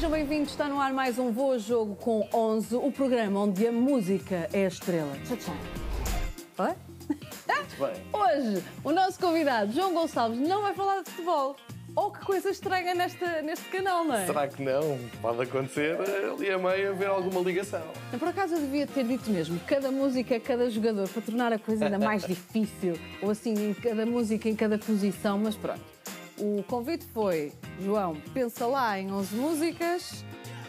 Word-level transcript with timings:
Sejam 0.00 0.12
bem-vindos, 0.12 0.52
está 0.52 0.66
no 0.66 0.80
ar 0.80 0.94
mais 0.94 1.18
um 1.18 1.30
Voa 1.30 1.58
Jogo 1.58 1.94
com 1.94 2.26
11, 2.32 2.74
o 2.74 2.90
programa 2.90 3.40
onde 3.40 3.66
a 3.66 3.70
música 3.70 4.48
é 4.50 4.64
a 4.64 4.68
estrela. 4.68 5.12
Tchau, 5.26 5.36
tchau. 5.36 5.54
Oi? 6.56 6.74
Bem, 7.78 8.02
Hoje, 8.10 8.64
o 8.82 8.92
nosso 8.92 9.20
convidado, 9.20 9.70
João 9.72 9.92
Gonçalves, 9.92 10.40
não 10.40 10.62
vai 10.62 10.72
falar 10.72 11.02
de 11.02 11.10
futebol. 11.10 11.54
Oh, 11.94 12.10
que 12.10 12.24
coisa 12.24 12.48
estranha 12.48 12.94
nesta, 12.94 13.42
neste 13.42 13.68
canal, 13.68 14.02
não 14.02 14.14
é? 14.14 14.24
será 14.24 14.48
que 14.48 14.62
não? 14.62 14.98
Pode 15.20 15.42
acontecer 15.42 15.98
ali 16.00 16.50
a 16.50 16.56
meio 16.56 16.92
haver 16.92 17.08
alguma 17.08 17.40
ligação. 17.42 17.82
Por 18.18 18.28
acaso 18.28 18.54
eu 18.54 18.60
devia 18.60 18.86
ter 18.86 19.04
dito 19.04 19.28
mesmo, 19.28 19.60
cada 19.66 19.90
música, 19.90 20.40
cada 20.40 20.70
jogador, 20.70 21.10
para 21.10 21.20
tornar 21.20 21.52
a 21.52 21.58
coisa 21.58 21.84
ainda 21.84 21.98
mais 21.98 22.24
difícil, 22.26 22.98
ou 23.20 23.28
assim, 23.28 23.52
em 23.52 23.74
cada 23.74 24.06
música, 24.06 24.48
em 24.48 24.56
cada 24.56 24.78
posição, 24.78 25.36
mas 25.36 25.54
pronto. 25.56 25.82
O 26.40 26.62
convite 26.62 27.04
foi, 27.12 27.52
João, 27.82 28.16
pensa 28.32 28.66
lá 28.66 28.98
em 28.98 29.12
11 29.12 29.36
músicas 29.36 30.24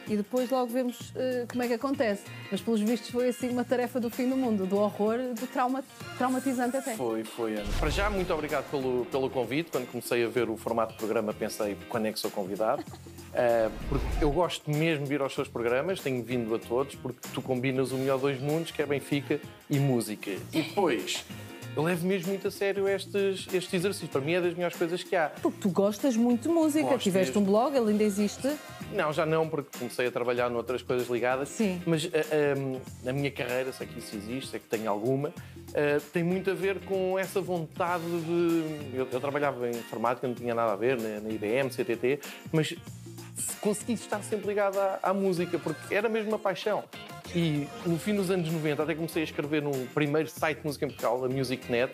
e 0.07 0.17
depois 0.17 0.49
logo 0.49 0.69
vemos 0.69 1.13
eh, 1.15 1.45
como 1.49 1.63
é 1.63 1.67
que 1.67 1.73
acontece. 1.73 2.23
Mas 2.51 2.59
pelos 2.59 2.81
vistos 2.81 3.09
foi 3.09 3.29
assim 3.29 3.47
uma 3.49 3.63
tarefa 3.63 3.97
do 3.97 4.09
fim 4.09 4.27
do 4.27 4.35
mundo, 4.35 4.65
do 4.65 4.77
horror, 4.77 5.17
do 5.33 5.47
trauma, 5.47 5.81
traumatizante 6.17 6.75
até. 6.75 6.95
Foi, 6.95 7.23
foi, 7.23 7.55
Ana. 7.55 7.69
Para 7.79 7.89
já, 7.89 8.09
muito 8.09 8.33
obrigado 8.33 8.69
pelo, 8.69 9.05
pelo 9.05 9.29
convite. 9.29 9.71
Quando 9.71 9.89
comecei 9.89 10.25
a 10.25 10.27
ver 10.27 10.49
o 10.49 10.57
formato 10.57 10.93
do 10.93 10.97
programa, 10.97 11.33
pensei 11.33 11.77
quando 11.87 12.07
é 12.07 12.11
que 12.11 12.19
sou 12.19 12.29
convidado. 12.31 12.83
Eh, 13.33 13.69
porque 13.87 14.25
eu 14.25 14.29
gosto 14.29 14.69
mesmo 14.69 15.05
de 15.05 15.09
vir 15.09 15.21
aos 15.21 15.33
seus 15.33 15.47
programas, 15.47 16.01
tenho 16.01 16.21
vindo 16.21 16.53
a 16.53 16.59
todos, 16.59 16.95
porque 16.95 17.29
tu 17.33 17.41
combinas 17.41 17.93
o 17.93 17.95
melhor 17.95 18.19
dos 18.19 18.37
mundos, 18.41 18.71
que 18.71 18.81
é 18.81 18.85
Benfica 18.85 19.39
e 19.69 19.79
música. 19.79 20.31
E 20.51 20.61
depois, 20.61 21.23
eu 21.75 21.83
levo 21.83 22.05
mesmo 22.05 22.29
muito 22.29 22.47
a 22.47 22.51
sério 22.51 22.87
estes, 22.87 23.47
estes 23.53 23.73
exercícios. 23.73 24.09
Para 24.09 24.21
mim 24.21 24.33
é 24.33 24.41
das 24.41 24.53
melhores 24.53 24.75
coisas 24.77 25.03
que 25.03 25.15
há. 25.15 25.29
Porque 25.41 25.57
tu 25.61 25.69
gostas 25.69 26.15
muito 26.17 26.43
de 26.43 26.49
música, 26.49 26.83
Gosto 26.85 26.99
tiveste 26.99 27.37
mesmo. 27.37 27.41
um 27.41 27.45
blog, 27.45 27.75
ele 27.75 27.91
ainda 27.91 28.03
existe. 28.03 28.49
Não, 28.93 29.13
já 29.13 29.25
não, 29.25 29.47
porque 29.47 29.77
comecei 29.77 30.07
a 30.07 30.11
trabalhar 30.11 30.49
noutras 30.49 30.81
coisas 30.81 31.07
ligadas. 31.07 31.47
Sim. 31.49 31.81
Mas 31.85 32.05
a, 32.05 33.09
a 33.09 33.13
minha 33.13 33.31
carreira, 33.31 33.71
sei 33.71 33.87
que 33.87 33.99
isso 33.99 34.15
existe, 34.15 34.51
sei 34.51 34.59
que 34.59 34.67
tenho 34.67 34.89
alguma, 34.89 35.33
eh, 35.73 35.99
tem 36.11 36.23
muito 36.23 36.51
a 36.51 36.53
ver 36.53 36.79
com 36.81 37.17
essa 37.17 37.39
vontade 37.39 38.03
de. 38.03 38.97
Eu, 38.97 39.07
eu 39.09 39.19
trabalhava 39.21 39.67
em 39.69 39.71
informática, 39.71 40.27
não 40.27 40.35
tinha 40.35 40.53
nada 40.53 40.73
a 40.73 40.75
ver, 40.75 40.99
na, 40.99 41.21
na 41.21 41.29
IBM, 41.29 41.69
CTT, 41.69 42.19
mas 42.51 42.75
consegui 43.61 43.93
estar 43.93 44.21
sempre 44.23 44.47
ligado 44.47 44.77
à, 44.77 44.99
à 45.01 45.13
música, 45.13 45.57
porque 45.57 45.95
era 45.95 46.09
mesmo 46.09 46.29
uma 46.31 46.39
paixão. 46.39 46.83
E 47.33 47.67
no 47.85 47.97
fim 47.97 48.13
dos 48.13 48.29
anos 48.29 48.49
90 48.51 48.83
até 48.83 48.93
comecei 48.93 49.21
a 49.21 49.25
escrever 49.25 49.61
no 49.61 49.71
primeiro 49.93 50.27
site 50.29 50.59
de 50.59 50.65
música 50.65 50.85
em 50.85 50.89
Portugal, 50.89 51.23
a 51.23 51.29
MusicNet, 51.29 51.93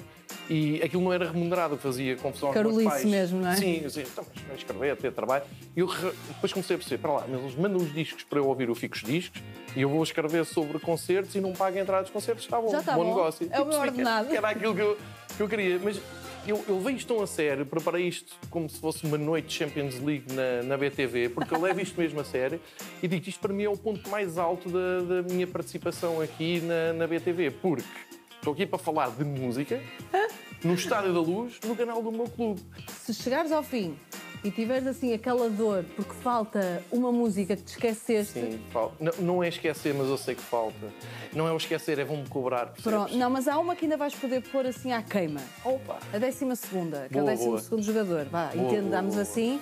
e 0.50 0.82
aquilo 0.82 1.04
não 1.04 1.14
era 1.14 1.30
remunerado, 1.30 1.78
fazia 1.78 2.16
confusão 2.16 2.50
aos 2.50 2.56
meus 2.58 2.84
pais. 2.84 3.06
mesmo, 3.06 3.42
não 3.42 3.50
é? 3.50 3.56
Sim, 3.56 3.76
eu 3.78 3.88
dizia, 3.88 4.04
então, 4.04 4.26
mas 4.48 4.58
escrever, 4.58 4.98
ter 4.98 5.12
trabalho. 5.12 5.44
E 5.76 5.80
eu 5.80 5.88
depois 5.88 6.52
comecei 6.52 6.76
a 6.76 6.80
perceber, 6.80 7.02
para 7.02 7.12
lá, 7.14 7.26
mas 7.30 7.40
eles 7.42 7.56
mandam 7.56 7.78
os 7.78 7.94
discos 7.94 8.24
para 8.24 8.40
eu 8.40 8.48
ouvir, 8.48 8.68
eu 8.68 8.76
fico 8.76 8.96
os 8.96 9.04
discos, 9.04 9.42
e 9.76 9.82
eu 9.82 9.90
vou 9.90 10.02
escrever 10.02 10.44
sobre 10.46 10.80
concertos 10.80 11.36
e 11.36 11.40
não 11.40 11.54
pago 11.54 11.78
a 11.78 11.82
entrada 11.82 12.02
dos 12.04 12.12
concertos, 12.12 12.44
está 12.44 12.60
bom, 12.60 12.70
Já 12.70 12.80
está 12.80 12.94
bom, 12.94 13.04
bom. 13.04 13.10
negócio. 13.10 13.48
É 13.52 13.62
o 13.62 13.66
meu 13.66 13.80
ordenado. 13.80 14.30
Que 14.30 14.38
era 14.38 14.50
aquilo 14.50 14.74
que 14.74 14.82
eu, 14.82 14.98
que 15.36 15.44
eu 15.44 15.48
queria. 15.48 15.80
Mas 15.84 16.02
eu, 16.48 16.64
eu 16.68 16.80
vejo 16.80 16.98
isto 16.98 17.14
tão 17.14 17.22
a 17.22 17.28
sério, 17.28 17.66
preparei 17.66 18.08
isto 18.08 18.36
como 18.50 18.70
se 18.70 18.80
fosse 18.80 19.06
uma 19.06 19.18
noite 19.18 19.48
de 19.48 19.54
Champions 19.54 20.00
League 20.00 20.26
na, 20.34 20.64
na 20.64 20.78
BTV, 20.78 21.30
porque 21.30 21.54
eu 21.54 21.62
levo 21.62 21.82
isto 21.82 22.00
mesmo 22.00 22.20
a 22.20 22.24
sério 22.24 22.60
e 23.02 23.08
digo 23.08 23.28
isto 23.28 23.40
para 23.40 23.54
mim 23.54 23.64
é 23.64 23.70
o 23.70 23.78
ponto 23.78 24.10
mais 24.10 24.38
alto 24.38 24.70
da, 24.70 25.22
da 25.22 25.34
minha 25.34 25.48
participação 25.48 26.22
aqui 26.22 26.62
na, 26.62 26.94
na 26.94 27.08
BTV, 27.08 27.52
porque 27.52 27.88
estou 28.36 28.54
aqui 28.54 28.66
para 28.66 28.80
falar 28.80 29.10
de 29.10 29.24
música 29.24 29.82
no 30.64 30.74
Estádio 30.74 31.14
da 31.14 31.20
Luz, 31.20 31.60
no 31.66 31.76
canal 31.76 32.02
do 32.02 32.12
meu 32.12 32.26
clube. 32.26 32.62
Se 32.88 33.14
chegares 33.14 33.52
ao 33.52 33.64
fim 33.64 33.96
e 34.44 34.52
tiveres 34.52 34.88
assim 34.88 35.14
aquela 35.14 35.50
dor 35.50 35.84
porque 35.96 36.14
falta 36.14 36.84
uma 36.92 37.12
música 37.12 37.56
que 37.56 37.64
te 37.64 37.70
esqueceste, 37.70 38.34
Sim, 38.34 38.60
fal- 38.72 38.94
não, 39.00 39.12
não 39.20 39.44
é 39.44 39.48
esquecer, 39.50 39.94
mas 39.94 40.08
eu 40.08 40.18
sei 40.18 40.36
que 40.36 40.42
falta. 40.42 40.88
Não 41.34 41.48
é 41.48 41.52
o 41.52 41.58
esquecer, 41.58 42.00
é 42.00 42.06
vão-me 42.06 42.28
cobrar. 42.28 42.68
percebes? 42.68 42.84
pronto. 42.84 43.16
Não, 43.18 43.30
mas 43.30 43.48
há 43.48 43.58
uma 43.60 43.76
que 43.76 43.86
ainda 43.86 43.98
vais 43.98 44.14
poder 44.16 44.42
pôr 44.44 44.66
assim 44.66 44.92
à 44.94 45.02
queima. 45.02 45.42
Opa! 45.66 45.98
A 46.14 46.18
décima 46.18 46.56
segunda, 46.56 47.08
que 47.12 47.18
é 47.18 47.22
o 47.22 47.26
décimo 47.26 47.50
boa. 47.52 47.62
segundo 47.62 47.84
jogador. 47.84 48.26
Vá, 48.26 48.48
Boa, 48.54 48.68
entendamos 48.68 49.16
boa, 49.16 49.24
boa. 49.26 49.34
assim. 49.34 49.62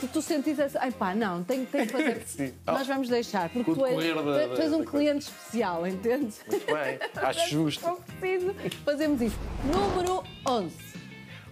Se 0.00 0.06
tu 0.08 0.20
sentires 0.20 0.60
assim, 0.60 0.76
ai 0.78 0.90
pá, 0.92 1.14
não, 1.14 1.42
tenho, 1.42 1.64
tenho 1.64 1.86
que 1.86 1.92
fazer. 1.92 2.22
Sim. 2.28 2.52
Nós 2.66 2.86
vamos 2.86 3.08
deixar, 3.08 3.48
porque 3.48 3.72
tu 3.72 3.86
és, 3.86 4.14
da- 4.14 4.54
tu 4.54 4.60
és- 4.60 4.72
um 4.74 4.84
cliente 4.84 5.24
especial, 5.24 5.86
entendes? 5.86 6.38
Muito 6.46 6.66
bem, 6.66 6.98
acho 7.16 7.48
justo. 7.48 7.86
Não 7.86 7.96
preciso. 7.96 8.54
Fazemos 8.84 9.22
isso. 9.22 9.36
Número 9.64 10.22
11. 10.46 10.85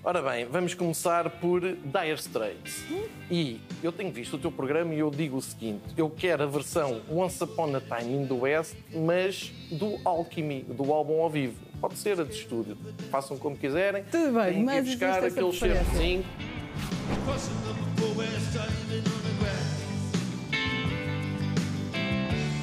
Ora 0.07 0.21
bem, 0.21 0.45
vamos 0.45 0.75
começar 0.75 1.31
por 1.31 1.63
Dire 1.63 2.15
Straits. 2.19 2.85
E 3.31 3.59
eu 3.83 3.91
tenho 3.91 4.13
visto 4.13 4.35
o 4.35 4.39
teu 4.39 4.53
programa 4.53 4.93
e 4.93 4.99
eu 4.99 5.11
digo 5.11 5.39
o 5.39 5.41
seguinte: 5.41 5.81
eu 5.97 6.11
quero 6.11 6.43
a 6.43 6.47
versão 6.47 7.01
Once 7.11 7.43
Upon 7.43 7.75
a 7.75 7.81
Time 7.81 8.15
in 8.15 8.27
the 8.27 8.35
West, 8.35 8.75
mas 8.95 9.51
do 9.71 9.99
Alchemy, 10.05 10.61
do 10.65 10.93
álbum 10.93 11.23
ao 11.23 11.31
vivo. 11.31 11.55
Pode 11.81 11.97
ser 11.97 12.21
a 12.21 12.25
de 12.25 12.35
estúdio. 12.35 12.77
Façam 13.11 13.39
como 13.39 13.57
quiserem. 13.57 14.05
Tudo 14.05 14.35
bem, 14.35 14.45
Têm 14.45 14.55
que 14.55 14.63
mas 14.65 14.85
buscar 14.85 15.25
existe 15.25 15.41
essa 15.41 15.41
aquele 15.41 15.53
chefozinho. 15.53 16.25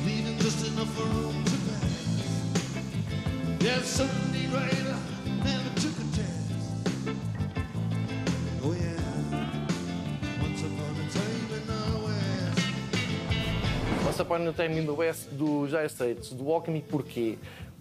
Leaving 0.05 0.37
just 0.39 0.67
enough 0.67 0.95
room 0.95 1.43
to 1.43 1.57
pass. 3.59 5.10
West. 14.11 14.19
Once 14.19 14.21
Upon 14.21 14.47
a 14.47 14.53
Time 14.53 14.77
in 14.77 14.85
the 14.85 14.91
West 14.91 15.29
do 15.31 15.67
Dire 15.67 15.87
Straits, 15.89 16.29
do 16.31 16.51
Alchemy, 16.51 16.81
porquê? 16.81 17.37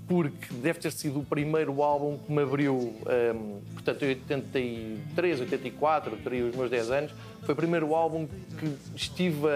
Porque 0.06 0.52
deve 0.54 0.78
ter 0.78 0.92
sido 0.92 1.20
o 1.20 1.24
primeiro 1.24 1.82
álbum 1.82 2.18
que 2.18 2.32
me 2.32 2.42
abriu, 2.42 2.74
hum, 2.74 3.60
portanto, 3.74 4.04
em 4.04 4.08
83, 4.10 5.40
84, 5.40 6.16
teria 6.18 6.44
os 6.46 6.54
meus 6.54 6.70
10 6.70 6.90
anos, 6.90 7.14
foi 7.42 7.54
o 7.54 7.56
primeiro 7.56 7.94
álbum 7.94 8.26
que 8.58 8.76
estive 8.94 9.46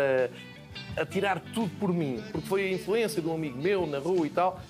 a, 0.97 1.01
a 1.03 1.07
tirar 1.07 1.41
tudo 1.55 1.71
por 1.79 1.93
mim, 1.93 2.23
porque 2.33 2.47
foi 2.49 2.65
a 2.69 2.73
influência 2.73 3.21
de 3.21 3.29
um 3.29 3.35
amigo 3.35 3.61
meu 3.61 3.87
na 3.87 3.99
rua 3.99 4.27
e 4.27 4.31
tal. 4.31 4.61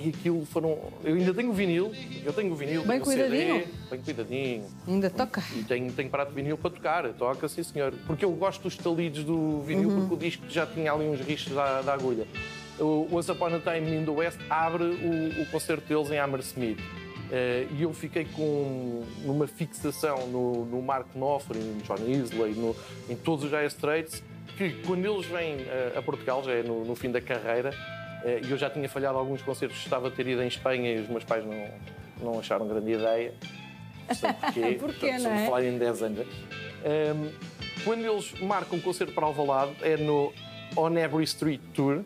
E 0.00 0.10
aquilo 0.10 0.44
foram. 0.46 0.78
Eu 1.04 1.14
ainda 1.14 1.34
tenho 1.34 1.50
o 1.50 1.52
vinil, 1.52 1.92
eu 2.24 2.32
tenho 2.32 2.52
o 2.52 2.56
vinil, 2.56 2.82
Bem 2.84 3.00
tenho 3.00 3.02
o 3.02 3.06
CD, 3.06 3.28
cuidadinho. 3.28 3.66
bem 3.90 4.00
cuidadinho. 4.00 4.64
Ainda 4.86 5.10
toca. 5.10 5.42
E 5.56 5.62
tenho, 5.64 5.92
tenho 5.92 6.08
prato 6.10 6.28
de 6.28 6.34
vinil 6.34 6.56
para 6.56 6.70
tocar, 6.70 7.12
toca 7.14 7.48
sim 7.48 7.62
senhor. 7.62 7.92
Porque 8.06 8.24
eu 8.24 8.30
gosto 8.32 8.62
dos 8.62 8.76
talidos 8.76 9.24
do 9.24 9.60
vinil, 9.62 9.90
porque 9.90 10.14
o 10.14 10.16
disco 10.16 10.44
já 10.48 10.66
tinha 10.66 10.92
ali 10.92 11.06
uns 11.06 11.20
riscos 11.20 11.54
da, 11.54 11.82
da 11.82 11.94
agulha. 11.94 12.26
O 12.78 13.08
Once 13.12 13.30
Upon 13.30 13.46
a 13.54 13.58
Time 13.58 13.96
in 13.96 14.04
the 14.04 14.10
West 14.10 14.38
abre 14.48 14.84
o, 14.84 15.42
o 15.42 15.46
concerto 15.46 15.86
deles 15.88 16.10
em 16.12 16.18
Hammersmith. 16.18 16.78
Eh, 17.30 17.66
e 17.76 17.82
eu 17.82 17.92
fiquei 17.92 18.24
com 18.24 19.04
uma 19.24 19.46
fixação 19.46 20.28
no, 20.28 20.64
no 20.64 20.80
Mark 20.80 21.08
Knopfler, 21.14 21.60
no 21.62 21.82
John 21.82 22.06
Isley, 22.08 22.52
no, 22.54 22.74
em 23.08 23.16
todos 23.16 23.44
os 23.44 23.50
Dire 23.50 23.66
Straits, 23.66 24.22
que 24.56 24.70
quando 24.86 25.04
eles 25.04 25.26
vêm 25.26 25.56
eh, 25.60 25.92
a 25.96 26.00
Portugal, 26.02 26.42
já 26.44 26.52
é 26.52 26.62
no, 26.62 26.84
no 26.84 26.94
fim 26.94 27.10
da 27.10 27.20
carreira, 27.20 27.70
e 28.24 28.50
eu 28.50 28.56
já 28.56 28.68
tinha 28.70 28.88
falhado 28.88 29.18
alguns 29.18 29.42
concertos, 29.42 29.78
estava 29.78 30.08
a 30.08 30.10
ter 30.10 30.26
ido 30.26 30.42
em 30.42 30.48
Espanha 30.48 30.92
e 30.94 31.00
os 31.00 31.08
meus 31.08 31.24
pais 31.24 31.44
não, 31.44 31.68
não 32.32 32.38
acharam 32.40 32.66
grande 32.66 32.92
ideia. 32.92 33.34
Porquê. 34.40 34.60
Porquê, 34.78 35.06
Portanto, 35.08 35.22
não 35.22 35.30
é? 35.32 35.44
falar 35.46 35.64
em 35.64 35.78
10 35.78 36.02
anos. 36.02 36.26
Um, 36.26 37.30
quando 37.84 38.04
eles 38.04 38.32
marcam 38.40 38.78
um 38.78 38.80
concerto 38.80 39.12
para 39.12 39.24
Alvalade, 39.26 39.72
é 39.82 39.96
no 39.96 40.32
On 40.76 40.96
Every 40.96 41.24
Street 41.24 41.60
Tour, 41.74 42.02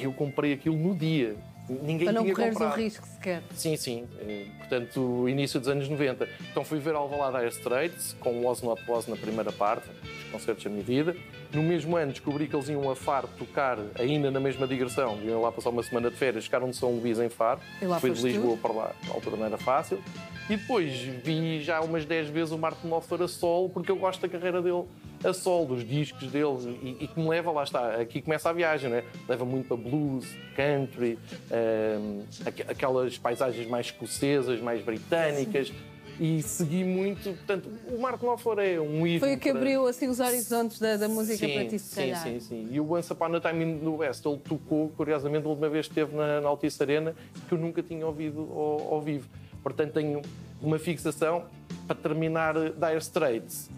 eu 0.00 0.12
comprei 0.12 0.52
aquilo 0.54 0.76
no 0.76 0.94
dia. 0.94 1.36
Ninguém 1.68 2.06
Para 2.06 2.12
não 2.14 2.22
tinha 2.22 2.34
correres 2.34 2.56
o 2.56 2.58
comprado. 2.58 2.78
risco 2.80 3.06
sequer. 3.06 3.42
Sim, 3.54 3.76
sim. 3.76 4.08
Eh, 4.20 4.46
Portanto, 4.58 5.00
o 5.00 5.28
início 5.28 5.60
dos 5.60 5.68
anos 5.68 5.88
90. 5.88 6.28
Então 6.50 6.64
fui 6.64 6.78
ver 6.80 6.94
Alvalade 6.94 7.36
Dire 7.38 7.48
Straits, 7.50 8.16
com 8.18 8.30
o 8.40 8.44
Was 8.46 8.62
Not 8.62 8.82
Was 8.88 9.06
na 9.06 9.16
primeira 9.16 9.52
parte, 9.52 9.86
concertos 10.32 10.64
da 10.64 10.70
minha 10.70 10.82
vida. 10.82 11.14
No 11.52 11.62
mesmo 11.62 11.96
ano 11.96 12.10
descobri 12.12 12.48
que 12.48 12.56
eles 12.56 12.68
iam 12.68 12.90
a 12.90 12.96
Faro 12.96 13.28
tocar, 13.38 13.78
ainda 13.98 14.30
na 14.30 14.40
mesma 14.40 14.66
digressão, 14.66 15.18
iam 15.22 15.40
lá 15.42 15.52
passar 15.52 15.70
uma 15.70 15.82
semana 15.82 16.10
de 16.10 16.16
férias, 16.16 16.44
ficaram 16.44 16.70
de 16.70 16.76
São 16.76 16.90
Luís 16.92 17.18
em 17.20 17.28
Faro. 17.28 17.60
Fui 18.00 18.10
de? 18.10 18.22
Lisboa 18.38 18.56
para 18.56 18.72
lá, 18.72 18.92
na 19.06 19.14
altura 19.14 19.36
não 19.36 19.46
era 19.46 19.58
fácil. 19.58 20.02
E 20.50 20.56
depois 20.56 20.92
vi 20.98 21.62
já 21.62 21.80
umas 21.80 22.04
10 22.04 22.28
vezes 22.30 22.50
o 22.52 22.58
Martin 22.58 22.88
Knopfler 22.88 23.22
a 23.22 23.28
solo, 23.28 23.68
porque 23.70 23.90
eu 23.92 23.96
gosto 23.96 24.20
da 24.22 24.28
carreira 24.28 24.60
dele 24.60 24.84
a 25.24 25.32
solo, 25.32 25.66
dos 25.66 25.86
discos 25.86 26.26
dele, 26.32 26.78
e, 26.82 27.04
e 27.04 27.06
que 27.08 27.20
me 27.20 27.28
leva, 27.28 27.52
lá 27.52 27.62
está, 27.62 27.94
aqui 27.94 28.20
começa 28.20 28.50
a 28.50 28.52
viagem, 28.52 28.90
né? 28.90 29.04
leva 29.28 29.44
muito 29.44 29.68
para 29.68 29.76
blues, 29.76 30.26
country, 30.56 31.16
ehm, 31.48 32.22
aqu- 32.44 32.70
aquelas 32.70 33.16
paisagens 33.18 33.68
mais 33.68 33.86
escocesas, 33.86 34.60
mais 34.60 34.82
britânicas, 34.82 35.72
e 36.20 36.42
segui 36.42 36.84
muito, 36.84 37.22
portanto, 37.24 37.68
o 37.90 38.00
Martin 38.00 38.24
Knopfler 38.26 38.58
é 38.58 38.80
um 38.80 39.06
ídolo. 39.06 39.20
Foi 39.20 39.34
o 39.36 39.38
que 39.40 39.48
abriu 39.50 39.86
assim 39.86 40.08
os 40.08 40.20
horizontes 40.20 40.78
da, 40.78 40.96
da 40.96 41.08
música 41.08 41.46
sim, 41.46 41.52
para 41.54 41.64
ti, 41.66 41.78
se 41.78 41.86
sim, 41.94 42.00
calhar. 42.02 42.22
sim, 42.22 42.40
sim. 42.40 42.68
E 42.70 42.78
o 42.80 42.92
Once 42.92 43.12
Upon 43.12 43.34
a 43.34 43.40
Time 43.40 43.64
in 43.64 43.78
the 43.78 43.88
West, 43.88 44.24
ele 44.24 44.38
tocou, 44.38 44.88
curiosamente, 44.90 45.46
a 45.46 45.48
última 45.48 45.68
vez 45.68 45.86
que 45.86 45.92
esteve 45.92 46.14
na, 46.16 46.40
na 46.40 46.48
Altice 46.48 46.82
Arena, 46.82 47.14
que 47.48 47.54
eu 47.54 47.58
nunca 47.58 47.82
tinha 47.82 48.06
ouvido 48.06 48.40
ao, 48.52 48.94
ao 48.94 49.00
vivo. 49.02 49.28
Portanto, 49.62 49.92
tenho 49.92 50.22
uma 50.60 50.78
fixação 50.78 51.44
para 51.86 51.96
terminar 51.96 52.54
Dire 52.54 52.98
Straits. 52.98 53.68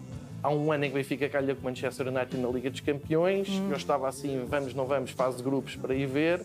há 0.43 0.49
um 0.49 0.71
ano 0.71 0.85
em 0.85 0.89
que 0.89 0.95
o 0.95 0.97
Benfica 0.97 1.27
calha 1.29 1.55
com 1.55 1.61
o 1.61 1.63
Manchester 1.65 2.07
United 2.07 2.37
na 2.37 2.47
Liga 2.49 2.69
dos 2.69 2.81
Campeões. 2.81 3.49
Hum. 3.49 3.69
Eu 3.71 3.77
estava 3.77 4.07
assim, 4.07 4.43
vamos, 4.47 4.73
não 4.73 4.85
vamos, 4.85 5.11
fase 5.11 5.37
de 5.37 5.43
grupos 5.43 5.75
para 5.75 5.95
ir 5.95 6.05
ver. 6.07 6.41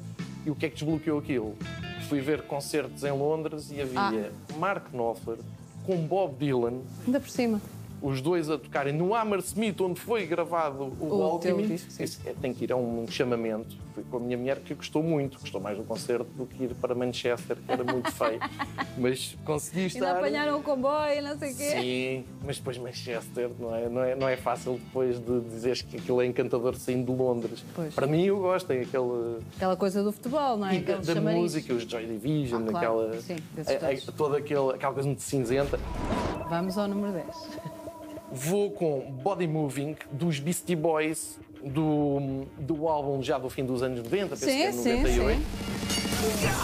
E 0.46 0.50
o 0.50 0.54
que 0.54 0.66
é 0.66 0.68
que 0.70 0.76
desbloqueou 0.76 1.18
aquilo? 1.18 1.54
Fui 2.08 2.20
ver 2.20 2.42
concertos 2.42 3.04
em 3.04 3.12
Londres 3.12 3.70
e 3.70 3.80
havia 3.80 4.30
Ah. 4.50 4.56
Mark 4.58 4.90
Knopfler 4.92 5.38
com 5.86 5.96
Bob 6.06 6.36
Dylan, 6.38 6.80
Ainda 7.06 7.20
por 7.20 7.28
cima. 7.30 7.60
Os 8.02 8.20
dois 8.20 8.48
a 8.50 8.56
tocarem 8.58 8.92
no 8.94 9.14
Hammersmith, 9.14 9.80
onde 9.80 10.00
foi 10.00 10.26
gravado 10.26 10.92
o, 11.00 11.06
O 11.18 11.22
Alchemy. 11.22 11.78
é, 12.26 12.32
tem 12.40 12.54
que 12.54 12.64
ir 12.64 12.72
a 12.72 12.76
um 12.76 13.06
chamamento. 13.08 13.76
Fui 13.94 14.04
com 14.10 14.16
a 14.18 14.20
minha 14.20 14.38
mulher 14.38 14.58
que 14.60 14.72
gostou 14.74 15.02
muito, 15.02 15.38
gostou 15.40 15.60
mais 15.60 15.76
do 15.76 15.84
concerto 15.84 16.24
do 16.36 16.46
que 16.46 16.64
ir 16.64 16.74
para 16.76 16.94
Manchester, 16.94 17.56
que 17.56 17.70
era 17.72 17.84
muito 17.84 18.10
feio. 18.12 18.38
Mas 18.96 19.36
consegui 19.44 19.80
Ainda 19.80 19.92
estar. 19.94 20.16
apanharam 20.16 20.58
o 20.58 20.62
comboio, 20.62 21.22
não 21.22 21.38
sei 21.38 21.52
o 21.52 21.56
quê. 21.56 21.70
Sim, 21.70 22.24
mas 22.44 22.58
depois 22.58 22.76
Manchester 22.78 23.50
não 23.58 23.74
é, 23.74 23.88
não, 23.88 24.02
é, 24.02 24.14
não 24.16 24.28
é 24.28 24.36
fácil 24.36 24.74
depois 24.74 25.18
de 25.18 25.40
dizeres 25.40 25.82
que 25.82 25.96
aquilo 25.96 26.20
é 26.20 26.26
encantador 26.26 26.74
saindo 26.76 27.12
de 27.12 27.18
Londres. 27.18 27.64
Pois. 27.74 27.94
Para 27.94 28.06
mim 28.06 28.24
eu 28.24 28.38
gosto, 28.38 28.70
é 28.72 28.80
aquele. 28.80 29.38
Aquela 29.56 29.76
coisa 29.76 30.02
do 30.02 30.12
futebol, 30.12 30.56
não 30.56 30.66
é? 30.68 30.76
E 30.76 30.80
da, 30.80 31.20
música, 31.20 31.72
os 31.74 31.82
Joy 31.84 32.06
Division, 32.06 32.62
Ah, 32.62 32.70
claro. 32.70 33.00
aquela. 33.00 33.20
Sim, 33.20 33.36
a- 33.58 34.10
a- 34.10 34.12
toda 34.12 34.38
aquele, 34.38 34.70
aquela 34.74 34.92
coisa 34.94 35.06
muito 35.08 35.22
cinzenta. 35.22 35.78
Vamos 36.48 36.76
ao 36.76 36.88
número 36.88 37.12
10. 37.12 37.79
Vou 38.32 38.70
com 38.70 39.00
Body 39.22 39.46
Moving 39.46 39.96
dos 40.12 40.38
Beastie 40.38 40.76
Boys, 40.76 41.38
do, 41.62 42.46
do 42.58 42.88
álbum 42.88 43.22
já 43.22 43.38
do 43.38 43.50
fim 43.50 43.64
dos 43.64 43.82
anos 43.82 44.02
90, 44.02 44.28
penso 44.28 44.44
que 44.44 44.50
é 44.50 44.72
Sim, 44.72 44.82
sim, 44.82 44.96
98. 45.02 45.40
sim. 45.40 46.60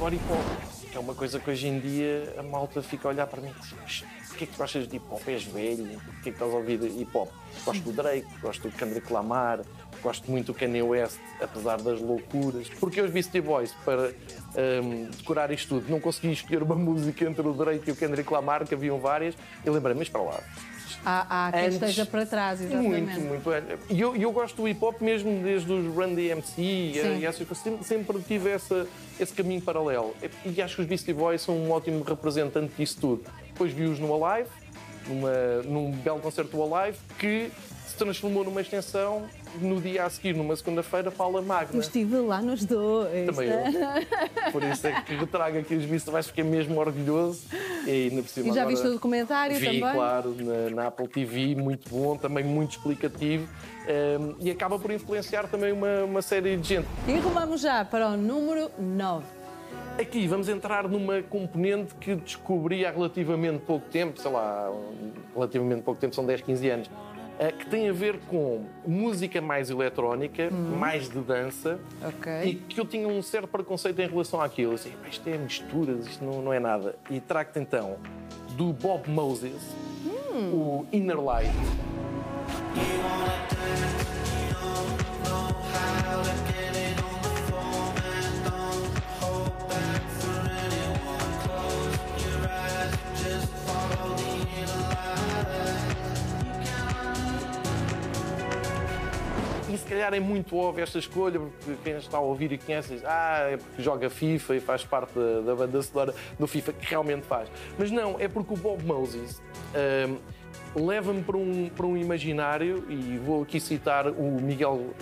Body 0.00 0.18
moving, 0.28 0.39
coisa 1.20 1.38
que 1.38 1.50
hoje 1.50 1.68
em 1.68 1.78
dia 1.78 2.34
a 2.38 2.42
malta 2.42 2.80
fica 2.80 3.06
a 3.06 3.10
olhar 3.10 3.26
para 3.26 3.42
mim 3.42 3.52
"Mas 3.82 4.02
Porquê 4.30 4.44
é 4.44 4.46
que 4.46 4.52
tu 4.54 4.58
gostas 4.58 4.88
de 4.88 4.96
hip 4.96 5.04
hop? 5.10 5.28
És 5.28 5.44
velho? 5.44 6.00
Porquê 6.00 6.20
é 6.20 6.22
que 6.22 6.28
estás 6.30 6.50
a 6.50 6.56
ouvir 6.56 6.82
hip 6.82 7.10
hop? 7.14 7.28
Gosto 7.62 7.82
do 7.82 7.92
Drake, 7.92 8.26
gosto 8.40 8.70
do 8.70 8.74
Kendrick 8.74 9.12
Lamar, 9.12 9.60
gosto 10.02 10.30
muito 10.30 10.46
do 10.46 10.54
Kanye 10.54 10.80
West, 10.80 11.18
apesar 11.42 11.78
das 11.82 12.00
loucuras. 12.00 12.70
Porque 12.80 13.02
os 13.02 13.10
Beastie 13.10 13.42
Boys, 13.42 13.74
para 13.84 14.14
hum, 14.82 15.10
decorar 15.14 15.50
isto 15.50 15.80
tudo, 15.80 15.90
não 15.90 16.00
consegui 16.00 16.32
escolher 16.32 16.62
uma 16.62 16.76
música 16.76 17.22
entre 17.26 17.46
o 17.46 17.52
Drake 17.52 17.90
e 17.90 17.92
o 17.92 17.96
Kendrick 17.96 18.32
Lamar, 18.32 18.66
que 18.66 18.72
haviam 18.72 18.98
várias, 18.98 19.34
e 19.62 19.68
lembrei-me, 19.68 19.98
mas 19.98 20.08
para 20.08 20.22
lá, 20.22 20.40
Há, 21.04 21.48
há 21.48 21.52
quem 21.52 21.60
Antes- 21.62 21.74
esteja 21.74 22.06
para 22.06 22.26
trás, 22.26 22.60
exatamente. 22.60 23.18
muito, 23.20 23.20
muito. 23.46 23.50
E 23.90 24.00
eu, 24.00 24.14
eu 24.16 24.32
gosto 24.32 24.56
do 24.62 24.68
hip 24.68 24.84
hop 24.84 25.00
mesmo 25.00 25.42
desde 25.42 25.72
os 25.72 25.86
Run 25.94 26.14
DMC 26.14 26.60
e, 26.62 27.24
essas 27.26 27.46
coisas. 27.46 27.58
Sempre, 27.58 27.84
sempre 27.84 28.18
tive 28.22 28.50
essa, 28.50 28.86
esse 29.18 29.32
caminho 29.32 29.60
paralelo. 29.60 30.14
E 30.44 30.60
acho 30.62 30.76
que 30.76 30.82
os 30.82 30.86
Beastie 30.88 31.12
Boys 31.14 31.42
são 31.42 31.56
um 31.56 31.70
ótimo 31.70 32.02
representante 32.02 32.72
disso 32.76 32.98
tudo. 33.00 33.24
Depois 33.46 33.72
vi-os 33.72 33.98
no 33.98 34.24
Alive, 34.24 34.48
numa, 35.06 35.62
num 35.64 35.90
belo 35.90 36.20
concerto 36.20 36.56
do 36.56 36.74
Alive, 36.74 36.98
que 37.18 37.50
se 37.86 37.96
transformou 37.96 38.44
numa 38.44 38.60
extensão 38.60 39.24
no 39.60 39.80
dia 39.80 40.04
a 40.04 40.10
seguir, 40.10 40.34
numa 40.34 40.54
segunda-feira, 40.56 41.10
para 41.10 41.26
a 41.26 41.28
Eu 41.30 41.42
Magna. 41.42 41.80
estive 41.80 42.16
lá 42.18 42.40
nos 42.40 42.64
dois. 42.64 43.26
Também 43.26 43.48
eu. 43.48 44.52
Por 44.52 44.62
isso 44.62 44.86
é 44.86 45.00
que 45.02 45.14
retrago 45.14 45.58
aqui 45.58 45.74
os 45.74 45.84
Beastie 45.84 46.10
Boys, 46.10 46.26
fiquei 46.28 46.44
mesmo 46.44 46.78
orgulhoso. 46.78 47.42
E, 47.86 48.08
ainda 48.10 48.22
por 48.22 48.28
cima 48.28 48.48
E 48.48 48.52
já 48.52 48.60
agora- 48.62 48.68
viste 48.76 48.86
o 48.86 48.92
documentário 48.92 49.56
Vi, 49.56 49.66
também? 49.66 49.80
claro, 49.94 50.34
na, 50.38 50.70
na 50.74 50.86
Apple 50.88 51.08
TV, 51.08 51.54
muito 51.54 51.88
bom, 51.90 52.16
também 52.16 52.44
muito 52.44 52.72
explicativo 52.72 53.48
ehm, 53.86 54.34
e 54.40 54.50
acaba 54.50 54.78
por 54.78 54.90
influenciar 54.90 55.48
também 55.48 55.72
uma, 55.72 56.04
uma 56.04 56.22
série 56.22 56.56
de 56.56 56.68
gente. 56.68 56.86
E 57.08 57.12
rumamos 57.18 57.60
já 57.60 57.84
para 57.84 58.08
o 58.08 58.16
número 58.16 58.70
9. 58.78 59.24
Aqui 59.98 60.26
vamos 60.26 60.48
entrar 60.48 60.88
numa 60.88 61.20
componente 61.22 61.94
que 61.96 62.14
descobri 62.14 62.86
há 62.86 62.90
relativamente 62.90 63.58
pouco 63.64 63.86
tempo, 63.90 64.18
sei 64.20 64.30
lá, 64.30 64.70
um, 64.70 65.10
relativamente 65.34 65.82
pouco 65.82 66.00
tempo, 66.00 66.14
são 66.14 66.24
10, 66.24 66.40
15 66.40 66.70
anos, 66.70 66.90
que 67.50 67.66
tem 67.66 67.88
a 67.88 67.92
ver 67.92 68.18
com 68.28 68.64
música 68.86 69.40
mais 69.40 69.70
eletrónica, 69.70 70.50
mais 70.50 71.08
de 71.08 71.20
dança, 71.20 71.78
Ok. 72.06 72.30
e 72.44 72.54
que 72.56 72.78
eu 72.78 72.84
tinha 72.84 73.08
um 73.08 73.22
certo 73.22 73.48
preconceito 73.48 73.98
em 74.00 74.08
relação 74.08 74.40
àquilo. 74.42 74.74
Assim, 74.74 74.90
"Pá, 74.90 75.08
isto 75.08 75.26
é 75.28 75.38
misturas, 75.38 76.06
isto 76.06 76.24
não, 76.24 76.42
não 76.42 76.52
é 76.52 76.60
nada. 76.60 76.96
E 77.08 77.18
trago-te 77.20 77.58
então 77.58 77.96
do 78.56 78.72
Bob 78.72 79.08
Moses, 79.08 79.74
o 80.52 80.84
Inner 80.92 81.18
Light. 81.20 81.50
Calhar 99.90 100.14
é 100.14 100.20
muito 100.20 100.56
óbvio 100.56 100.82
esta 100.82 100.98
escolha, 100.98 101.40
porque 101.40 101.76
quem 101.82 101.96
está 101.96 102.16
a 102.16 102.20
ouvir 102.20 102.52
e 102.52 102.58
conhece 102.58 102.94
diz, 102.94 103.04
ah, 103.04 103.48
é 103.50 103.56
porque 103.56 103.82
joga 103.82 104.08
FIFA 104.08 104.56
e 104.56 104.60
faz 104.60 104.84
parte 104.84 105.12
da, 105.18 105.40
da 105.40 105.54
banda 105.54 105.82
sonora 105.82 106.14
do 106.38 106.46
FIFA, 106.46 106.72
que 106.72 106.86
realmente 106.86 107.26
faz. 107.26 107.48
Mas 107.76 107.90
não, 107.90 108.18
é 108.18 108.28
porque 108.28 108.54
o 108.54 108.56
Bob 108.56 108.82
Moses 108.84 109.42
ahm, 109.74 110.16
leva-me 110.74 111.22
para 111.22 111.36
um, 111.36 111.68
para 111.68 111.86
um 111.86 111.96
imaginário, 111.96 112.84
e 112.88 113.18
vou 113.18 113.42
aqui 113.42 113.58
citar 113.60 114.06
o 114.06 114.40
Miguel, 114.40 114.94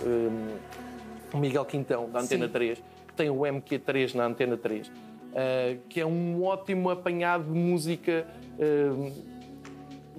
o 1.31 1.37
Miguel 1.37 1.65
Quintão, 1.65 2.09
da 2.09 2.19
Antena 2.19 2.47
Sim. 2.47 2.53
3, 2.53 2.83
que 3.07 3.13
tem 3.13 3.29
o 3.29 3.39
MQ3 3.39 4.15
na 4.15 4.25
Antena 4.25 4.57
3, 4.57 4.91
ah, 5.35 5.77
que 5.87 6.01
é 6.01 6.05
um 6.05 6.43
ótimo 6.43 6.89
apanhado 6.89 7.43
de 7.43 7.57
música. 7.57 8.25
ahm, 8.59 9.38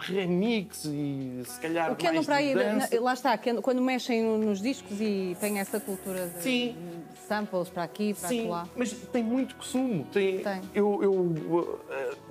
remix 0.01 0.85
e 0.85 1.43
se 1.47 1.61
calhar 1.61 1.93
O 1.93 1.97
que 1.97 2.07
andam 2.07 2.17
mais 2.17 2.27
para 2.27 2.37
aí, 2.37 2.55
dança. 2.55 3.01
lá 3.01 3.13
está, 3.15 3.37
andam- 3.51 3.63
quando 3.63 3.81
mexem 3.81 4.23
no- 4.23 4.39
nos 4.39 4.61
discos 4.61 5.01
e 5.01 5.37
têm 5.41 5.59
essa 5.61 5.79
cultura 5.79 6.27
de 6.27 6.43
Sim. 6.43 6.77
Samples 7.29 7.69
para 7.69 7.83
aqui, 7.83 8.15
para 8.15 8.29
Sim, 8.29 8.49
lá. 8.49 8.67
mas 8.77 8.93
tem 8.93 9.23
muito 9.23 9.55
consumo. 9.57 10.07
Tem, 10.13 10.39
Tem. 10.41 10.61
Eu, 10.75 11.01
eu, 11.03 11.13
uh, 11.13 11.79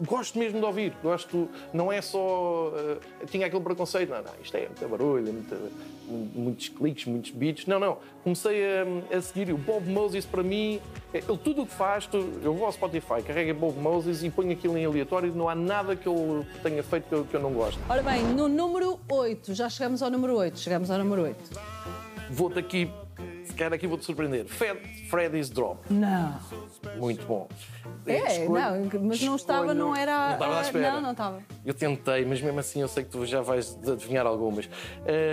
gosto 0.06 0.38
mesmo 0.38 0.60
de 0.60 0.66
ouvir. 0.66 0.94
Gosto, 1.04 1.48
não 1.74 1.92
é 1.92 2.02
só. 2.02 2.70
uh, 2.70 3.26
tinha 3.28 3.48
aquele 3.48 3.64
preconceito, 3.64 4.10
não, 4.10 4.22
não, 4.22 4.32
isto 4.44 4.56
é 4.58 4.66
muita 4.68 4.88
barulho, 4.88 5.34
muita, 5.34 5.56
mu- 6.08 6.32
muitos 6.36 6.70
cliques, 6.70 7.06
muitos 7.06 7.32
beats. 7.32 7.66
Não, 7.66 7.80
não. 7.80 7.98
Comecei 8.24 8.62
a, 9.12 9.18
a 9.18 9.22
seguir. 9.22 9.52
O 9.54 9.58
Bob 9.58 9.88
Moses, 9.90 10.26
para 10.26 10.44
mim, 10.44 10.80
é- 11.14 11.20
ele 11.20 11.38
tudo 11.38 11.62
o 11.64 11.66
que 11.66 11.74
faz, 11.74 12.06
tu- 12.08 12.18
eu 12.44 12.54
vou 12.54 12.66
ao 12.66 12.72
Spotify, 12.72 13.22
carrego 13.26 13.60
Bob 13.60 13.78
Moses 13.80 14.24
e 14.24 14.30
ponho 14.30 14.52
aquilo 14.52 14.78
em 14.78 14.86
aleatório. 14.86 15.34
Não 15.34 15.48
há 15.50 15.56
nada 15.56 15.96
que 15.96 16.08
ele 16.08 16.46
tenha 16.64 16.84
feito 16.84 17.08
que 17.08 17.16
eu, 17.16 17.26
que 17.26 17.34
eu 17.36 17.40
não 17.40 17.52
gosto. 17.54 17.80
Ora 17.90 18.02
bem, 18.04 18.24
no 18.24 18.48
número 18.48 19.00
8, 19.10 19.54
já 19.54 19.70
chegamos 19.70 20.02
ao 20.04 20.10
número 20.10 20.36
8, 20.36 20.60
chegamos 20.60 20.92
ao 20.92 20.98
número 20.98 21.24
8. 21.24 21.60
Vou-te 22.32 22.60
aqui, 22.60 22.92
se 23.44 23.54
calhar 23.54 23.74
aqui 23.74 23.88
vou-te 23.88 24.06
surpreender. 24.06 24.46
Fred, 24.46 24.80
Freddy's 25.10 25.50
Drop. 25.50 25.80
Não. 25.90 26.40
Muito 26.98 27.26
bom. 27.26 27.48
É, 28.06 28.42
Escolho- 28.42 28.62
não, 28.62 29.02
mas 29.08 29.22
não 29.22 29.36
estava, 29.36 29.74
não 29.74 29.96
era. 29.96 30.28
Não 30.28 30.34
estava 30.34 30.58
à 30.58 30.62
espera. 30.62 30.92
Não, 30.94 31.02
não 31.02 31.12
estava. 31.12 31.40
Eu 31.66 31.74
tentei, 31.74 32.26
mas 32.26 32.42
mesmo 32.42 32.60
assim 32.60 32.82
eu 32.82 32.88
sei 32.88 33.04
que 33.04 33.10
tu 33.10 33.26
já 33.26 33.42
vais 33.42 33.78
adivinhar 33.88 34.26
algumas. 34.26 34.70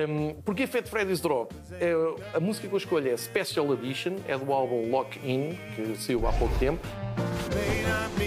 Um, 0.09 0.35
Porquê 0.43 0.67
Fat 0.67 0.87
Freddy's 0.89 1.21
Drop? 1.21 1.55
É, 1.81 1.93
a 2.37 2.41
música 2.41 2.67
que 2.69 2.75
eu 2.75 2.79
escolho 2.79 3.09
é 3.11 3.17
Special 3.17 3.73
Edition, 3.75 4.17
é 4.27 4.37
do 4.37 4.53
álbum 4.53 4.91
Lock 4.91 5.19
In, 5.25 5.57
que 5.75 5.97
saiu 5.97 6.27
há 6.27 6.33
pouco 6.33 6.57
tempo. 6.59 6.85
may 7.55 7.83
not 7.83 8.19
mean 8.19 8.26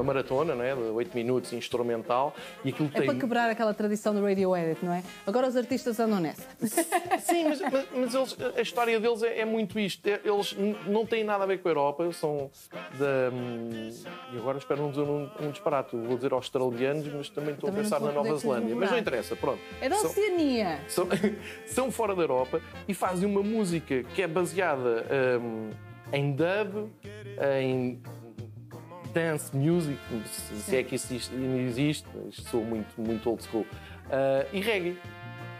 uma 0.00 0.04
maratona, 0.14 0.54
não 0.54 0.64
é? 0.64 0.74
De 0.74 0.80
8 0.80 1.14
minutos, 1.14 1.52
instrumental, 1.52 2.34
e 2.64 2.70
aquilo 2.70 2.88
É 2.94 2.98
tem. 2.98 3.06
para 3.06 3.18
quebrar 3.18 3.50
aquela 3.50 3.74
tradição 3.74 4.14
do 4.14 4.22
radio 4.24 4.56
edit, 4.56 4.84
não 4.84 4.92
é? 4.92 5.02
Agora 5.26 5.46
os 5.46 5.56
artistas 5.56 6.00
andam 6.00 6.18
nessa. 6.20 6.42
Sim, 7.20 7.44
mas, 7.48 7.60
mas- 7.60 7.86
mas 7.94 8.14
eles- 8.14 8.36
a 8.56 8.60
história 8.60 8.98
deles 8.98 9.22
é, 9.22 9.40
é 9.40 9.44
muito 9.44 9.78
isto. 9.78 10.06
É- 10.06 10.20
Eles 10.24 10.56
não 10.86 11.04
têm 11.06 11.22
nada 11.24 11.44
a 11.44 11.46
ver 11.46 11.58
com 11.60 11.68
a 11.68 11.70
Europa, 11.70 12.12
são 12.12 12.50
da. 12.98 13.30
hum, 13.34 13.90
E 14.32 14.36
agora 14.38 14.58
espero 14.58 14.80
não 14.82 14.90
dizer 14.90 15.02
um, 15.02 15.28
um 15.40 15.50
disparate. 15.50 15.94
Vou 15.96 16.16
dizer 16.16 16.32
australianos, 16.32 17.06
mas 17.12 17.28
também 17.28 17.54
estou 17.54 17.68
Também 17.68 17.80
a 17.80 17.84
pensar 17.84 18.00
na 18.00 18.12
Nova 18.12 18.36
Zelândia. 18.36 18.74
Mas 18.74 18.90
não 18.90 18.98
interessa, 18.98 19.36
pronto. 19.36 19.60
É 19.80 19.88
da 19.88 19.96
São- 19.96 20.10
Oceania. 20.10 20.80
são, 20.88 21.06
são 21.66 21.90
fora 21.90 22.14
da 22.14 22.22
Europa 22.22 22.60
e 22.88 22.94
fazem 22.94 23.28
uma 23.28 23.42
música 23.42 24.02
que 24.14 24.22
é 24.22 24.26
baseada 24.28 25.04
hum, 25.42 25.70
em 26.12 26.32
dub, 26.32 26.88
em 27.60 28.00
dance 29.12 29.54
music, 29.56 29.98
se, 30.26 30.76
é 30.76 30.82
que 30.82 30.94
isso 30.94 31.12
existe- 31.12 32.06
sou 32.50 32.64
muito, 32.64 33.00
muito 33.00 33.28
old 33.30 33.42
school, 33.42 33.66
ah, 34.10 34.46
e 34.52 34.60
reggae. 34.60 34.98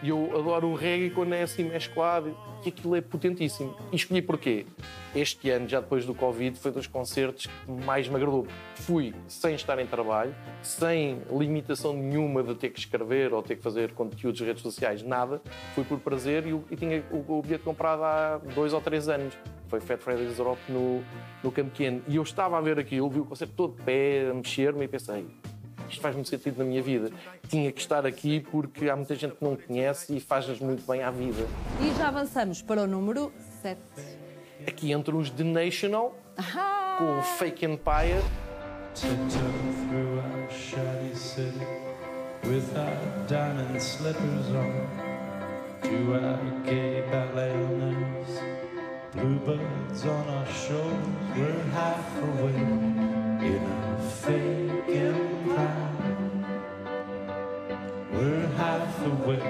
E 0.02 0.09
eu 0.09 0.30
adoro 0.38 0.69
o 0.69 0.75
reggae 0.75 1.11
quando 1.11 1.35
é 1.35 1.42
assim 1.42 1.64
mesclado, 1.64 2.35
e 2.64 2.69
aquilo 2.69 2.97
é 2.97 3.00
potentíssimo. 3.00 3.75
E 3.93 3.97
escolhi 3.97 4.23
porquê? 4.23 4.67
Este 5.14 5.50
ano, 5.50 5.69
já 5.69 5.81
depois 5.81 6.07
do 6.07 6.14
Covid, 6.14 6.59
foi 6.59 6.71
dos 6.71 6.87
concertos 6.87 7.47
que 7.47 7.71
mais 7.85 8.09
me 8.09 8.17
agradou. 8.17 8.47
Fui 8.75 9.14
sem 9.26 9.55
estar 9.55 9.79
em 9.79 9.87
trabalho, 9.87 10.35
sem 10.62 11.21
limitação 11.31 11.93
nenhuma 11.93 12.43
de 12.43 12.55
ter 12.55 12.71
que 12.71 12.79
escrever 12.79 13.33
ou 13.33 13.43
ter 13.43 13.57
que 13.57 13.62
fazer 13.62 13.93
conteúdos 13.93 14.38
de 14.38 14.45
redes 14.45 14.62
sociais, 14.62 15.02
nada. 15.02 15.40
Fui 15.75 15.85
por 15.85 15.99
prazer 15.99 16.47
e, 16.47 16.61
e 16.71 16.76
tinha 16.76 17.05
o, 17.11 17.38
o 17.38 17.43
bilhete 17.43 17.64
comprado 17.64 18.05
há 18.05 18.40
dois 18.55 18.73
ou 18.73 18.81
três 18.81 19.09
anos. 19.09 19.37
Foi 19.69 19.81
Fat 19.81 20.00
Freddy's 20.00 20.38
Europe 20.38 20.61
no, 20.69 21.02
no 21.45 21.52
Campo 21.52 21.71
Pequeno. 21.71 22.02
E 22.09 22.17
eu 22.17 22.23
estava 22.23 22.59
a 22.59 22.61
ver 22.61 22.79
aquilo, 22.79 23.09
vi 23.09 23.21
o 23.21 23.25
concerto 23.25 23.55
todo 23.55 23.76
de 23.76 23.83
pé, 23.83 24.29
a 24.31 24.35
mexer-me 24.35 24.85
e 24.85 24.88
pensei, 24.88 25.26
isto 25.90 26.00
faz 26.00 26.14
muito 26.14 26.28
sentido 26.28 26.59
na 26.59 26.64
minha 26.64 26.82
vida. 26.82 27.11
Tinha 27.49 27.70
que 27.73 27.80
estar 27.80 28.06
aqui 28.06 28.40
porque 28.40 28.88
há 28.88 28.97
muita 28.97 29.14
gente 29.14 29.35
que 29.35 29.44
não 29.44 29.56
conhece 29.56 30.16
e 30.16 30.20
faz-nos 30.20 30.61
muito 30.61 30.87
bem 30.87 31.02
à 31.02 31.11
vida. 31.11 31.47
E 31.80 31.92
já 31.99 32.09
avançamos 32.09 32.62
para 32.62 32.82
o 32.82 32.87
número 32.87 33.32
7. 33.62 33.80
Aqui 34.66 34.92
entram 34.92 35.18
os 35.18 35.30
The 35.30 35.44
National, 35.44 36.16
Ah! 36.37 36.97
com 36.99 37.18
o 37.18 37.23
Fake 37.23 37.64
Empire. 37.64 38.23
Our 39.02 40.49
with 42.44 42.76
our 42.76 43.26
diamond 43.26 43.80
slippers 43.80 44.49
on. 44.54 44.88
To 45.82 46.14
our 46.14 46.38
gay 46.64 47.02
ballet 47.11 47.54
ice, 48.23 48.40
bluebirds 49.14 50.06
on 50.06 50.28
our 50.28 50.47
shoulders. 50.47 51.37
We're 51.37 51.62
half 51.73 52.16
away 52.23 52.54
in 53.47 53.62
a 53.62 53.99
fake 54.23 54.60
awake 59.11 59.43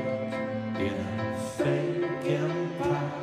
in 0.78 0.94
a 1.20 1.36
fake 1.56 2.28
empire. 2.28 3.20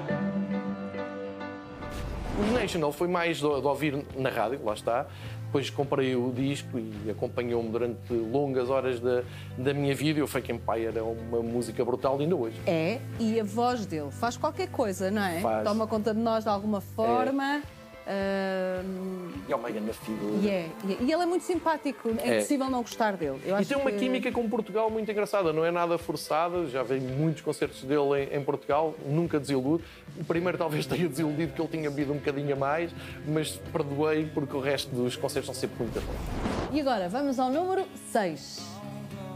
Os 2.40 2.52
National 2.54 2.92
foi 2.92 3.08
mais 3.08 3.38
de, 3.38 3.46
ouvir 3.46 4.06
na 4.16 4.30
rádio, 4.30 4.60
lá 4.64 4.74
está. 4.74 5.08
Depois 5.48 5.70
comprei 5.70 6.16
o 6.16 6.32
disco 6.32 6.78
e 6.78 7.10
acompanhou-me 7.10 7.70
durante 7.70 8.14
longas 8.14 8.70
horas 8.70 9.00
da, 9.00 9.24
da 9.58 9.74
minha 9.74 9.96
vida. 9.96 10.20
E 10.20 10.22
o 10.22 10.28
Fake 10.28 10.52
Empire 10.52 10.92
é 10.96 11.02
uma 11.02 11.42
música 11.42 11.84
brutal 11.86 12.20
ainda 12.20 12.36
hoje. 12.36 12.60
É, 12.68 13.00
e 13.18 13.40
a 13.40 13.44
voz 13.44 13.86
dele 13.86 14.12
faz 14.12 14.36
qualquer 14.36 14.68
coisa, 14.68 15.10
não 15.10 15.24
é? 15.24 15.40
Faz. 15.40 15.64
Toma 15.64 15.88
conta 15.88 16.14
de 16.14 16.20
nós 16.20 16.44
de 16.44 16.50
alguma 16.50 16.82
forma. 16.82 17.62
Ahm, 18.08 19.32
E 19.48 19.52
é 19.52 19.56
uma 19.56 19.70
grande 19.70 19.94
figura. 19.94 20.36
e, 20.42 20.50
é, 20.50 20.70
e 20.86 20.94
é- 20.94 20.98
e 21.02 21.12
ele 21.12 21.24
é 21.24 21.26
muito 21.26 21.44
simpático, 21.44 22.10
é, 22.20 22.30
É. 22.30 22.36
impossível 22.38 22.70
não 22.70 22.82
gostar 22.82 23.16
dele. 23.18 23.40
Eu 23.46 23.52
E 23.52 23.54
acho 23.60 23.70
tem 23.70 23.78
uma 23.78 23.92
que- 23.92 23.98
química 24.00 24.32
com 24.32 24.48
Portugal 24.50 24.90
muito 24.90 25.10
engraçada, 25.12 25.52
não 25.54 25.64
é 25.66 25.72
nada 25.72 25.98
forçada. 25.98 26.66
Já 26.68 26.84
vi 26.84 27.00
muitos 27.00 27.42
concertos 27.42 27.84
dele 27.84 28.30
em, 28.32 28.38
em 28.38 28.44
Portugal, 28.44 28.96
nunca 29.06 29.40
desiludo. 29.40 29.84
O 30.20 30.24
primeiro 30.24 30.58
talvez 30.58 30.86
tenha 30.88 31.08
desiludido 31.08 31.54
que 31.54 31.62
ele 31.62 31.70
tinha 31.70 31.90
bebido 31.90 32.14
um 32.14 32.18
bocadinho 32.18 32.54
a 32.54 32.56
mais, 32.58 32.92
mas 33.28 33.52
perdoei 33.72 34.26
porque 34.34 34.56
o 34.56 34.60
resto 34.60 34.94
dos 34.96 35.16
concertos 35.16 35.46
são 35.48 35.56
sempre 35.56 35.78
muito 35.84 35.94
bons. 36.02 36.76
E 36.76 36.82
agora, 36.82 37.08
vamos 37.10 37.40
ao 37.40 37.50
número 37.50 37.86
6. 38.12 38.66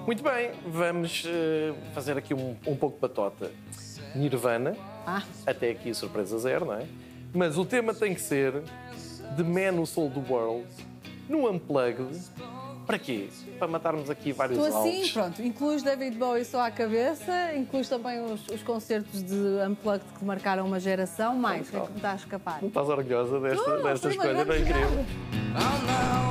Muito 0.05 0.23
bem, 0.23 0.51
vamos 0.65 1.23
eh, 1.27 1.73
fazer 1.93 2.17
aqui 2.17 2.33
um, 2.33 2.55
um 2.65 2.75
pouco 2.75 2.95
de 2.95 3.01
batota. 3.01 3.51
Nirvana, 4.15 4.75
Ah, 5.05 5.21
até 5.45 5.69
aqui 5.69 5.93
surpresa 5.93 6.37
zero, 6.39 6.65
não 6.65 6.73
é? 6.73 6.85
Mas 7.33 7.57
o 7.57 7.65
tema 7.65 7.93
tem 7.93 8.13
que 8.13 8.21
ser 8.21 8.61
The 9.37 9.43
Man 9.43 9.79
Who 9.79 9.85
Sold 9.85 10.19
the 10.19 10.33
World 10.33 10.67
no 11.29 11.49
Unplugged. 11.49 12.19
Para 12.85 12.99
quê? 12.99 13.29
Para 13.57 13.67
matarmos 13.67 14.09
aqui 14.09 14.33
vários 14.33 14.57
tu 14.57 14.65
assim, 14.65 14.95
alvos. 14.97 15.11
pronto, 15.11 15.41
incluís 15.41 15.81
David 15.81 16.17
Bowie 16.17 16.43
só 16.43 16.65
à 16.65 16.71
cabeça, 16.71 17.53
incluís 17.55 17.87
também 17.87 18.19
os, 18.21 18.45
os 18.49 18.61
concertos 18.63 19.23
de 19.23 19.35
Unplugged 19.69 20.05
que 20.17 20.25
marcaram 20.25 20.65
uma 20.65 20.79
geração, 20.79 21.35
mais, 21.35 21.69
o 21.69 21.71
que 21.71 21.77
é 21.77 21.79
que 21.79 21.91
me 21.91 21.97
está 21.97 22.11
a 22.11 22.15
escapar? 22.15 22.57
Não 22.61 22.67
estás 22.67 22.89
orgulhosa 22.89 23.39
desta, 23.39 23.61
Estou, 23.61 23.83
desta 23.83 24.09
escolha? 24.09 24.43
Não 24.43 24.53
é 24.53 24.59
incrível? 24.59 25.05
Oh 25.53 26.25
no, 26.25 26.30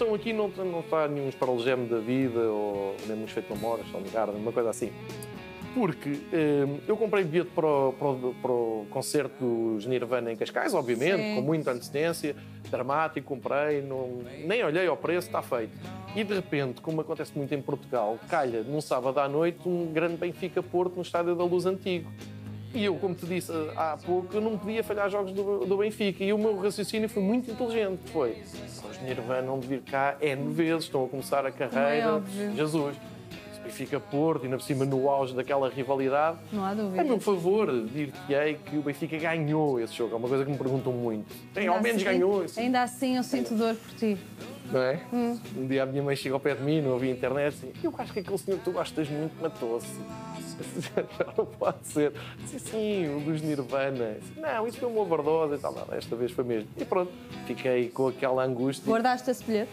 estão 0.00 0.14
aqui? 0.14 0.32
Não, 0.32 0.48
não 0.48 0.80
está 0.80 1.06
nenhum 1.06 1.28
Sparolegem 1.30 1.86
da 1.86 1.98
vida 1.98 2.40
ou 2.40 2.96
nem 3.06 3.22
uns 3.22 3.30
feito 3.30 3.54
memórias, 3.54 3.86
de 3.86 4.10
Garden, 4.10 4.40
uma 4.40 4.52
coisa 4.52 4.70
assim. 4.70 4.90
Porque 5.74 6.08
hum, 6.10 6.80
eu 6.88 6.96
comprei 6.96 7.22
bilhete 7.22 7.50
para 7.54 7.66
o, 7.66 7.92
para, 7.92 8.08
o, 8.08 8.34
para 8.42 8.50
o 8.50 8.86
concerto 8.90 9.74
dos 9.74 9.86
Nirvana 9.86 10.32
em 10.32 10.36
Cascais, 10.36 10.74
obviamente, 10.74 11.22
Sim. 11.22 11.36
com 11.36 11.42
muita 11.42 11.70
antecedência, 11.70 12.34
dramático, 12.68 13.28
comprei, 13.28 13.80
não, 13.80 14.18
nem 14.44 14.64
olhei 14.64 14.88
ao 14.88 14.96
preço, 14.96 15.28
está 15.28 15.42
feito. 15.42 15.78
E 16.16 16.24
de 16.24 16.34
repente, 16.34 16.80
como 16.80 17.00
acontece 17.00 17.30
muito 17.36 17.54
em 17.54 17.62
Portugal, 17.62 18.18
calha 18.28 18.62
num 18.62 18.80
sábado 18.80 19.20
à 19.20 19.28
noite 19.28 19.60
um 19.68 19.92
grande 19.92 20.16
Benfica-Porto 20.16 20.96
no 20.96 21.02
Estádio 21.02 21.36
da 21.36 21.44
Luz 21.44 21.66
Antigo. 21.66 22.10
E 22.72 22.84
eu, 22.84 22.94
como 22.96 23.14
te 23.14 23.26
disse 23.26 23.50
há 23.76 23.98
pouco, 24.04 24.28
eu 24.36 24.40
não 24.40 24.56
podia 24.56 24.84
falhar 24.84 25.10
jogos 25.10 25.32
do, 25.32 25.66
do 25.66 25.76
Benfica. 25.76 26.22
E 26.22 26.32
o 26.32 26.38
meu 26.38 26.56
raciocínio 26.60 27.08
foi 27.08 27.22
muito 27.22 27.50
inteligente. 27.50 28.00
Foi, 28.12 28.36
os 28.88 29.02
Nirvana 29.02 29.42
vão 29.42 29.58
de 29.58 29.66
vir 29.66 29.80
cá 29.82 30.16
N 30.20 30.52
vezes, 30.52 30.84
estão 30.84 31.04
a 31.04 31.08
começar 31.08 31.44
a 31.44 31.50
carreira. 31.50 32.14
óbvio. 32.16 32.54
Jesus. 32.54 32.96
Se 33.52 33.60
Benfica 33.60 33.98
Porto, 33.98 34.44
ainda 34.44 34.56
por 34.56 34.62
cima 34.62 34.84
no 34.84 35.10
auge 35.10 35.34
daquela 35.34 35.68
rivalidade. 35.68 36.38
Não 36.52 36.64
há 36.64 36.72
dúvida. 36.72 37.00
A 37.02 37.04
meu 37.04 37.18
favor, 37.18 37.66
dir-te-ei 37.88 38.54
que 38.54 38.78
o 38.78 38.82
Benfica 38.82 39.18
ganhou 39.18 39.80
esse 39.80 39.92
jogo. 39.94 40.14
É 40.14 40.16
uma 40.16 40.28
coisa 40.28 40.44
que 40.44 40.50
me 40.52 40.56
perguntam 40.56 40.92
muito. 40.92 41.26
Tem, 41.52 41.66
ao 41.66 41.82
menos 41.82 41.96
assim- 42.00 42.04
ganhou. 42.04 42.42
Assim, 42.44 42.60
Ainda 42.60 42.82
assim 42.82 43.16
eu 43.16 43.22
sinto 43.24 43.54
dor 43.54 43.74
por 43.74 43.94
ti. 43.96 44.16
não 44.72 44.80
é? 44.80 45.00
Um 45.12 45.66
dia 45.66 45.82
a 45.82 45.86
minha 45.86 46.02
mãe 46.04 46.14
chegou 46.14 46.36
ao 46.36 46.40
pé 46.40 46.54
de 46.54 46.62
mim, 46.62 46.80
não 46.80 46.94
havia 46.94 47.10
internet, 47.10 47.48
assim, 47.48 47.72
eu 47.82 47.92
acho 47.98 48.12
que 48.12 48.20
aquele 48.20 48.38
senhor 48.38 48.58
que 48.58 48.64
tu 48.64 48.70
gostas 48.72 49.08
muito 49.10 49.32
matou-se. 49.42 49.98
Não 51.36 51.46
pode 51.46 51.86
ser. 51.86 52.12
Sim, 52.46 52.58
sim, 52.58 53.16
o 53.16 53.20
dos 53.20 53.40
Nirvana. 53.42 54.16
Não, 54.36 54.66
isso 54.66 54.78
foi 54.78 54.88
uma 54.88 55.00
overdose 55.02 55.54
e 55.54 55.58
tal. 55.58 55.72
Não, 55.74 55.84
desta 55.86 56.14
vez 56.16 56.30
foi 56.32 56.44
mesmo. 56.44 56.68
E 56.76 56.84
pronto, 56.84 57.10
fiquei 57.46 57.88
com 57.88 58.08
aquela 58.08 58.44
angústia. 58.44 58.88
Guardaste 58.90 59.30
esse 59.30 59.44
bilhete? 59.44 59.70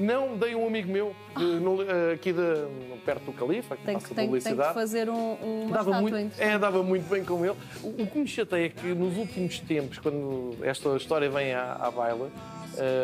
Não, 0.00 0.36
dei 0.38 0.54
a 0.54 0.56
um 0.56 0.66
amigo 0.66 0.90
meu, 0.90 1.14
de- 1.36 1.44
no- 1.44 1.76
aqui 2.12 2.32
de- 2.32 2.98
perto 3.04 3.24
do 3.26 3.32
Califa, 3.32 3.76
que 3.76 3.82
passa 3.92 4.08
que, 4.08 4.14
tenho 4.14 4.28
publicidade. 4.28 4.68
que 4.68 4.74
fazer 4.74 5.10
um, 5.10 5.34
uma 5.66 5.76
Dava 5.76 6.00
muito, 6.00 6.16
é, 6.40 6.58
dava 6.58 6.82
muito 6.82 7.08
bem 7.10 7.24
com 7.24 7.44
ele. 7.44 7.56
O, 7.82 7.88
o 8.02 8.06
que 8.06 8.18
me 8.18 8.26
chateia 8.26 8.66
é 8.66 8.68
que 8.70 8.86
nos 8.94 9.16
últimos 9.18 9.58
tempos, 9.60 9.98
quando 9.98 10.56
esta 10.62 10.96
história 10.96 11.28
vem 11.28 11.52
à, 11.52 11.74
à 11.74 11.90
baila, 11.90 12.30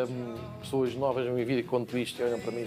hum, 0.09 0.35
pessoas 0.61 0.95
novas 0.95 1.25
na 1.25 1.31
minha 1.31 1.45
vida 1.45 1.61
que 1.61 1.67
conto 1.67 1.95
isto 1.97 2.19
e 2.21 2.23
olham 2.25 2.39
para 2.39 2.51
mim 2.51 2.65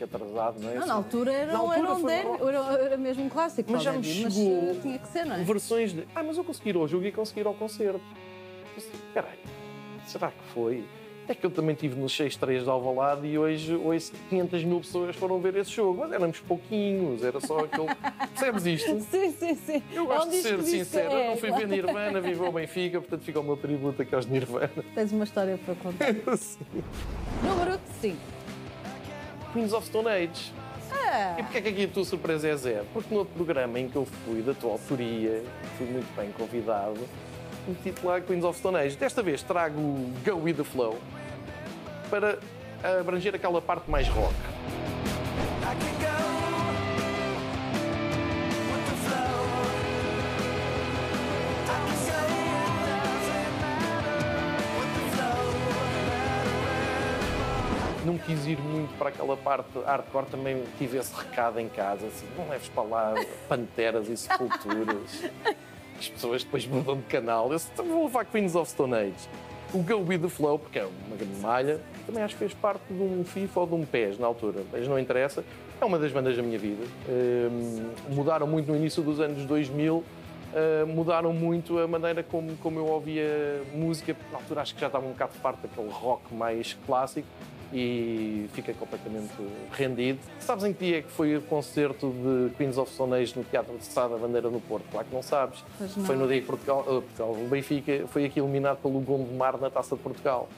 que 0.00 0.04
atrasado, 0.04 0.60
não 0.60 0.70
é? 0.70 0.74
Não, 0.74 0.86
na 0.86 0.94
altura 0.94 1.32
era, 1.32 1.52
Na 1.52 1.58
altura 1.58 1.78
era, 1.78 1.92
um 1.94 2.00
foi 2.00 2.48
era, 2.48 2.58
era 2.84 2.96
mesmo 2.96 3.24
um 3.24 3.28
clássico. 3.28 3.70
Mas 3.70 3.82
já 3.82 3.92
me 3.92 4.02
chegou 4.02 4.62
Mas 4.62 4.76
eh, 4.76 4.80
tinha 4.80 4.98
que 4.98 5.08
ser, 5.08 5.26
não 5.26 5.36
é? 5.36 5.44
versões 5.44 5.92
de 5.92 6.06
ah, 6.14 6.22
mas 6.22 6.36
eu 6.38 6.44
consegui 6.44 6.70
ir 6.70 6.76
ao 6.76 6.88
jogo 6.88 7.04
e 7.04 7.12
consegui 7.12 7.40
ir 7.40 7.46
ao 7.46 7.54
concerto. 7.54 8.00
Peraí, 9.12 9.38
será 10.06 10.28
que 10.28 10.42
foi? 10.54 10.84
É 11.28 11.34
que 11.34 11.46
eu 11.46 11.50
também 11.50 11.74
estive 11.74 11.94
nos 12.00 12.12
6-3 12.12 12.64
de 12.64 12.68
Alvalade 12.70 13.24
e 13.26 13.38
hoje, 13.38 13.76
hoje 13.76 14.10
500 14.30 14.64
mil 14.64 14.80
pessoas 14.80 15.14
foram 15.14 15.38
ver 15.38 15.54
esse 15.56 15.70
jogo. 15.70 16.00
Mas 16.00 16.10
éramos 16.12 16.40
pouquinhos, 16.40 17.22
era 17.22 17.38
só 17.40 17.60
aquele... 17.60 17.86
Percebes 18.34 18.66
isto? 18.66 19.00
Sim, 19.02 19.30
sim, 19.30 19.54
sim. 19.54 19.82
Eu 19.92 20.04
É 20.04 20.06
gosto 20.06 20.30
de 20.30 20.42
ser 20.42 20.60
sincero, 20.62 21.12
é, 21.12 21.26
eu 21.26 21.30
não 21.30 21.36
fui 21.36 21.50
claro. 21.50 21.68
ver 21.68 21.76
Nirvana, 21.76 22.20
vivo 22.20 22.46
ao 22.46 22.52
Benfica, 22.52 23.00
portanto 23.00 23.22
fica 23.22 23.38
o 23.38 23.44
meu 23.44 23.56
tributo 23.56 24.02
aqui 24.02 24.12
aos 24.12 24.26
Nirvana. 24.26 24.70
Tens 24.94 25.12
uma 25.12 25.22
história 25.24 25.56
para 25.64 25.74
contar. 25.76 26.12
Número 27.44 27.78
5. 28.00 28.16
Queens 29.52 29.72
of 29.72 29.86
Stone 29.86 30.08
Age. 30.08 30.52
E 31.38 31.42
porquê 31.42 31.58
é 31.58 31.60
que 31.62 31.68
aqui 31.68 31.84
a 31.84 31.88
tua 31.88 32.04
surpresa 32.04 32.48
é 32.48 32.56
zero? 32.56 32.86
Porque 32.92 33.12
no 33.12 33.20
outro 33.20 33.34
programa 33.34 33.78
em 33.78 33.88
que 33.88 33.96
eu 33.96 34.06
fui, 34.24 34.42
da 34.42 34.54
tua 34.54 34.72
autoria, 34.72 35.42
fui 35.76 35.86
muito 35.86 36.14
bem 36.16 36.30
convidado, 36.32 37.00
meti 37.66 37.94
lá 38.04 38.20
Queens 38.20 38.44
of 38.44 38.58
Stone 38.58 38.76
Age. 38.76 38.96
Desta 38.96 39.22
vez 39.22 39.42
trago 39.42 39.80
o 39.80 40.12
Go 40.24 40.36
With 40.44 40.54
The 40.54 40.64
Flow 40.64 40.98
para 42.08 42.38
abranger 43.00 43.34
aquela 43.34 43.60
parte 43.60 43.90
mais 43.90 44.08
rock. 44.08 44.34
Não 58.10 58.18
quis 58.18 58.44
ir 58.44 58.58
muito 58.58 58.92
para 58.98 59.10
aquela 59.10 59.36
parte 59.36 59.68
hardcore, 59.86 60.26
também 60.26 60.64
tive 60.78 60.98
esse 60.98 61.14
recado 61.14 61.60
em 61.60 61.68
casa, 61.68 62.08
assim, 62.08 62.26
não 62.36 62.48
leves 62.48 62.68
para 62.68 62.82
lá 62.82 63.14
panteras 63.48 64.08
e 64.08 64.16
sepulturas. 64.16 65.22
As 65.96 66.08
pessoas 66.08 66.42
depois 66.42 66.66
mudam 66.66 66.96
de 66.96 67.04
canal. 67.04 67.52
Eu 67.52 67.60
"Então 67.72 67.84
vou 67.84 68.06
levar 68.06 68.24
Queens 68.24 68.56
of 68.56 68.68
Stone 68.68 68.94
Age. 68.94 69.28
O 69.72 69.78
Go 69.78 69.98
With 70.08 70.18
The 70.18 70.28
Flow, 70.28 70.58
porque 70.58 70.80
é 70.80 70.84
uma 71.06 71.16
grande 71.16 71.38
malha, 71.40 71.80
também 72.04 72.24
acho 72.24 72.34
que 72.34 72.40
fez 72.40 72.52
parte 72.52 72.82
de 72.90 73.00
um 73.00 73.24
FIFA 73.24 73.60
ou 73.60 73.66
de 73.68 73.74
um 73.74 73.84
PES 73.84 74.18
na 74.18 74.26
altura, 74.26 74.64
mas 74.72 74.88
não 74.88 74.98
interessa. 74.98 75.44
É 75.80 75.84
uma 75.84 75.96
das 75.96 76.10
bandas 76.10 76.36
da 76.36 76.42
minha 76.42 76.58
vida. 76.58 76.84
Hum, 77.08 77.90
mudaram 78.08 78.48
muito 78.48 78.72
no 78.72 78.76
início 78.76 79.04
dos 79.04 79.20
anos 79.20 79.44
2000, 79.46 79.98
uh, 79.98 80.86
mudaram 80.88 81.32
muito 81.32 81.78
a 81.78 81.86
maneira 81.86 82.24
como, 82.24 82.56
como 82.56 82.80
eu 82.80 82.86
ouvia 82.86 83.62
música. 83.72 84.16
Na 84.32 84.38
altura 84.38 84.62
acho 84.62 84.74
que 84.74 84.80
já 84.80 84.88
estava 84.88 85.06
um 85.06 85.10
bocado 85.10 85.34
farto 85.34 85.60
daquele 85.62 85.90
rock 85.90 86.34
mais 86.34 86.76
clássico 86.84 87.28
e 87.72 88.48
fiquei 88.52 88.74
completamente 88.74 89.32
rendido. 89.72 90.18
Sabes 90.40 90.64
em 90.64 90.72
que 90.72 90.84
dia 90.86 90.98
é 90.98 91.02
que 91.02 91.10
foi 91.10 91.36
o 91.36 91.42
concerto 91.42 92.10
de 92.10 92.54
Queens 92.56 92.76
of 92.78 92.92
Stone 92.92 93.14
Age 93.14 93.34
no 93.36 93.44
Teatro 93.44 93.76
de 93.78 93.84
Sá 93.84 94.08
da 94.08 94.16
Bandeira 94.16 94.50
no 94.50 94.60
Porto? 94.60 94.84
Claro 94.90 95.06
que 95.06 95.14
não 95.14 95.22
sabes. 95.22 95.62
Não. 95.78 96.04
Foi 96.04 96.16
no 96.16 96.26
dia 96.26 96.40
que 96.40 96.46
Portugal, 96.46 96.80
uh, 96.80 97.02
Portugal, 97.02 97.30
o 97.32 97.48
Benfica 97.48 98.04
foi 98.08 98.24
aqui 98.24 98.40
eliminado 98.40 98.78
pelo 98.78 98.98
Gondomar 99.00 99.56
na 99.58 99.70
Taça 99.70 99.94
de 99.96 100.02
Portugal. 100.02 100.48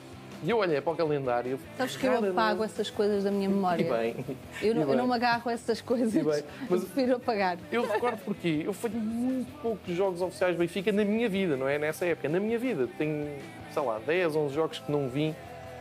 E 0.45 0.51
eu 0.51 0.57
olhei 0.59 0.81
para 0.81 0.93
o 0.93 0.97
calendário. 0.97 1.57
Sabes 1.79 1.97
que 1.97 2.05
eu 2.05 2.31
apago 2.31 2.65
essas 2.65 2.91
coisas 2.91 3.23
da 3.23 3.31
minha 3.31 3.45
E 3.45 3.49
memória. 3.49 3.93
bem. 3.97 4.17
Eu 4.61 4.75
não, 4.75 4.81
e 4.81 4.85
eu 4.85 4.89
bem. 4.89 4.97
não 4.97 5.07
me 5.07 5.15
agarro 5.15 5.49
a 5.49 5.53
essas 5.53 5.81
coisas. 5.81 6.13
E 6.17 6.21
bem, 6.21 6.43
mas- 6.69 6.83
prefiro 6.85 7.15
apagar. 7.15 7.59
Eu 7.71 7.87
recordo 7.87 8.19
porque 8.25 8.63
eu 8.67 8.73
fui 8.73 8.91
muito 8.91 9.53
poucos 9.61 9.95
jogos 9.95 10.21
oficiais 10.21 10.57
do 10.57 10.59
Benfica 10.59 10.91
na 10.91 11.05
minha 11.05 11.29
vida, 11.29 11.57
não 11.57 11.69
é? 11.69 11.79
Nessa 11.79 12.07
época. 12.07 12.29
Na 12.29 12.41
minha 12.41 12.59
vida. 12.59 12.89
Tenho, 12.99 13.29
sei 13.73 13.83
lá, 13.85 14.01
10, 14.05 14.35
11 14.35 14.53
jogos 14.53 14.81
que 14.81 14.91
não 14.91 15.09
vi 15.09 15.33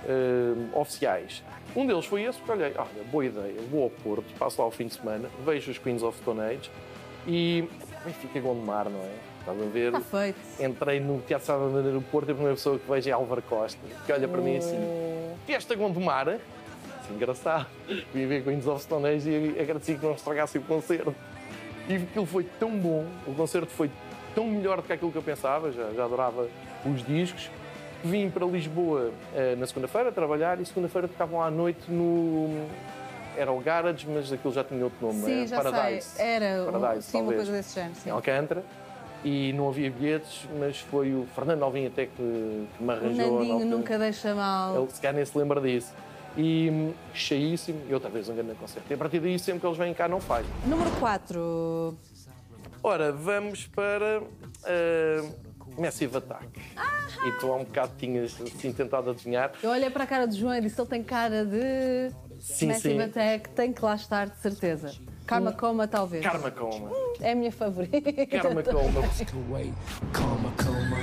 eh, 0.08 0.54
oficiais. 0.74 1.44
Um 1.76 1.86
deles 1.86 2.06
foi 2.06 2.24
esse, 2.24 2.38
porque 2.40 2.52
olhei, 2.52 2.74
olha, 2.76 3.04
boa 3.12 3.26
ideia, 3.26 3.56
vou 3.70 3.84
ao 3.84 3.90
Porto, 3.90 4.26
passo 4.38 4.62
lá 4.62 4.68
o 4.68 4.72
fim 4.72 4.88
de 4.88 4.94
semana, 4.94 5.30
vejo 5.46 5.72
os 5.72 5.78
Queens 5.78 6.04
of 6.04 6.18
Stone 6.18 6.42
Age 6.42 6.70
e 7.28 7.68
Benfica 8.04 8.40
Gondomar, 8.40 8.90
não 8.90 9.00
é? 9.00 9.32
Estás 9.40 9.60
a 9.60 9.66
ver? 9.66 9.94
Está 9.94 10.02
feito. 10.02 10.40
Entrei 10.60 11.00
no 11.00 11.20
Teatro 11.22 11.48
Sá 11.48 11.58
Bandeira 11.58 11.92
do 11.92 12.02
Porto 12.02 12.30
e 12.30 12.32
a 12.32 12.36
primeira 12.36 12.56
pessoa 12.56 12.78
que 12.78 12.90
vejo 12.90 13.10
é 13.10 13.12
Álvaro 13.12 13.42
Costa, 13.42 13.80
que 14.06 14.12
olha 14.12 14.28
para 14.28 14.42
mim 14.42 14.58
assim, 14.58 14.78
Fiesta 15.46 15.76
Gondomar? 15.76 16.28
Assim, 16.30 17.14
engraçado. 17.16 17.68
Vim 18.14 18.28
ver 18.28 18.44
Queens 18.44 18.68
of 18.68 18.84
Stone 18.84 19.08
Age 19.08 19.30
e 19.30 19.60
agradeci 19.60 19.96
que 19.96 20.06
não 20.06 20.14
estragasse 20.14 20.58
o 20.58 20.62
concerto. 20.62 21.16
E 21.88 21.96
aquilo 21.96 22.26
foi 22.26 22.44
tão 22.60 22.72
bom, 22.78 23.06
o 23.26 23.34
concerto 23.34 23.72
foi 23.72 23.90
tão 24.36 24.46
melhor 24.46 24.78
do 24.78 24.84
que 24.84 24.94
aquilo 24.94 25.12
que 25.12 25.18
eu 25.18 25.24
pensava, 25.24 25.72
já, 25.72 25.92
já 25.94 26.06
adorava 26.06 26.48
os 26.86 27.04
discos. 27.06 27.50
Vim 28.04 28.30
para 28.30 28.46
Lisboa 28.46 29.12
eh, 29.36 29.56
na 29.56 29.68
segunda-feira 29.68 30.12
trabalhar 30.12 30.60
e 30.60 30.66
segunda-feira 30.66 31.08
tocavam 31.08 31.42
à 31.42 31.52
noite 31.52 31.90
no. 31.90 32.66
Era 33.38 33.52
o 33.52 33.60
Garage, 33.60 34.06
mas 34.10 34.32
aquilo 34.32 34.54
já 34.54 34.64
tinha 34.64 34.84
outro 34.84 35.08
nome, 35.08 35.22
Sim, 35.24 35.48
já 35.48 35.62
Paradise. 35.62 36.08
sei. 36.08 36.26
Era 36.26 36.66
Paradise, 36.72 37.08
sim, 37.08 37.22
uma 37.22 37.34
coisa 37.34 37.52
desse 37.52 37.76
género. 37.76 37.96
Sim. 37.96 38.10
Em 38.10 38.12
Alcântara. 38.12 38.64
E 39.24 39.54
não 39.54 39.70
havia 39.70 39.90
bilhetes, 39.92 40.48
mas 40.60 40.80
foi 40.80 41.14
o 41.14 41.28
Fernando 41.36 41.62
Alvim 41.62 41.86
até 41.86 42.08
que, 42.08 42.12
que 42.16 42.84
me 42.84 42.88
O 42.90 42.92
arranjou. 42.92 43.16
na 43.34 43.38
Nandinho 43.40 43.66
nunca 43.68 43.98
deixa 44.00 44.34
mal. 44.34 44.76
Ele 44.82 44.92
se 44.92 45.00
calhar 45.00 45.16
nem 45.16 45.24
se 45.24 45.38
lembra 45.38 45.62
disso. 45.62 45.94
E 46.36 46.70
hum, 46.72 46.94
cheíssimo, 47.14 47.80
e 47.88 47.94
outra 47.94 48.10
vez 48.10 48.28
um 48.28 48.36
grande 48.36 48.56
concerto. 48.56 48.88
E 48.90 48.96
a 48.96 48.98
partir 48.98 49.20
daí, 49.20 49.38
sempre 49.38 49.60
que 49.62 49.68
eles 49.68 49.78
vêm 49.78 49.94
cá, 49.94 50.08
não 50.08 50.20
falham. 50.20 50.48
Número 50.66 50.90
4. 51.00 51.96
Ora, 52.84 53.12
vamos 53.12 53.68
para 53.68 54.22
uh, 54.22 55.51
Massive 55.78 56.18
Attack. 56.18 56.48
E 57.26 57.32
tu 57.40 57.52
há 57.52 57.56
um 57.58 57.64
bocado 57.64 57.92
tinhas 57.98 58.36
assim, 58.42 58.72
tentado 58.74 59.12
adivinhar. 59.12 59.52
Eu 59.62 59.70
olhei 59.70 59.90
para 59.90 60.04
a 60.04 60.08
cara 60.08 60.26
de 60.26 60.38
João 60.40 60.56
e 60.56 60.62
disse: 60.62 60.80
ele 60.80 60.90
tem 60.90 61.04
cara 61.04 61.46
de. 61.46 62.12
Sim, 62.40 62.68
Massive 62.68 62.96
sim. 62.96 63.02
Attack, 63.02 63.50
tem 63.50 63.72
que 63.72 63.84
lá 63.86 63.96
estar, 63.96 64.30
de 64.30 64.38
certeza. 64.40 64.96
Karma 65.26 65.52
Coma, 65.54 65.88
talvez. 65.88 66.24
Karma 66.24 66.52
Coma. 66.52 66.90
É 67.22 67.32
a 67.32 67.36
minha 67.36 67.52
favorita. 67.52 68.02
Karma 68.26 68.64
Coma. 68.64 69.02
Karma 70.12 70.52
Coma, 70.58 70.98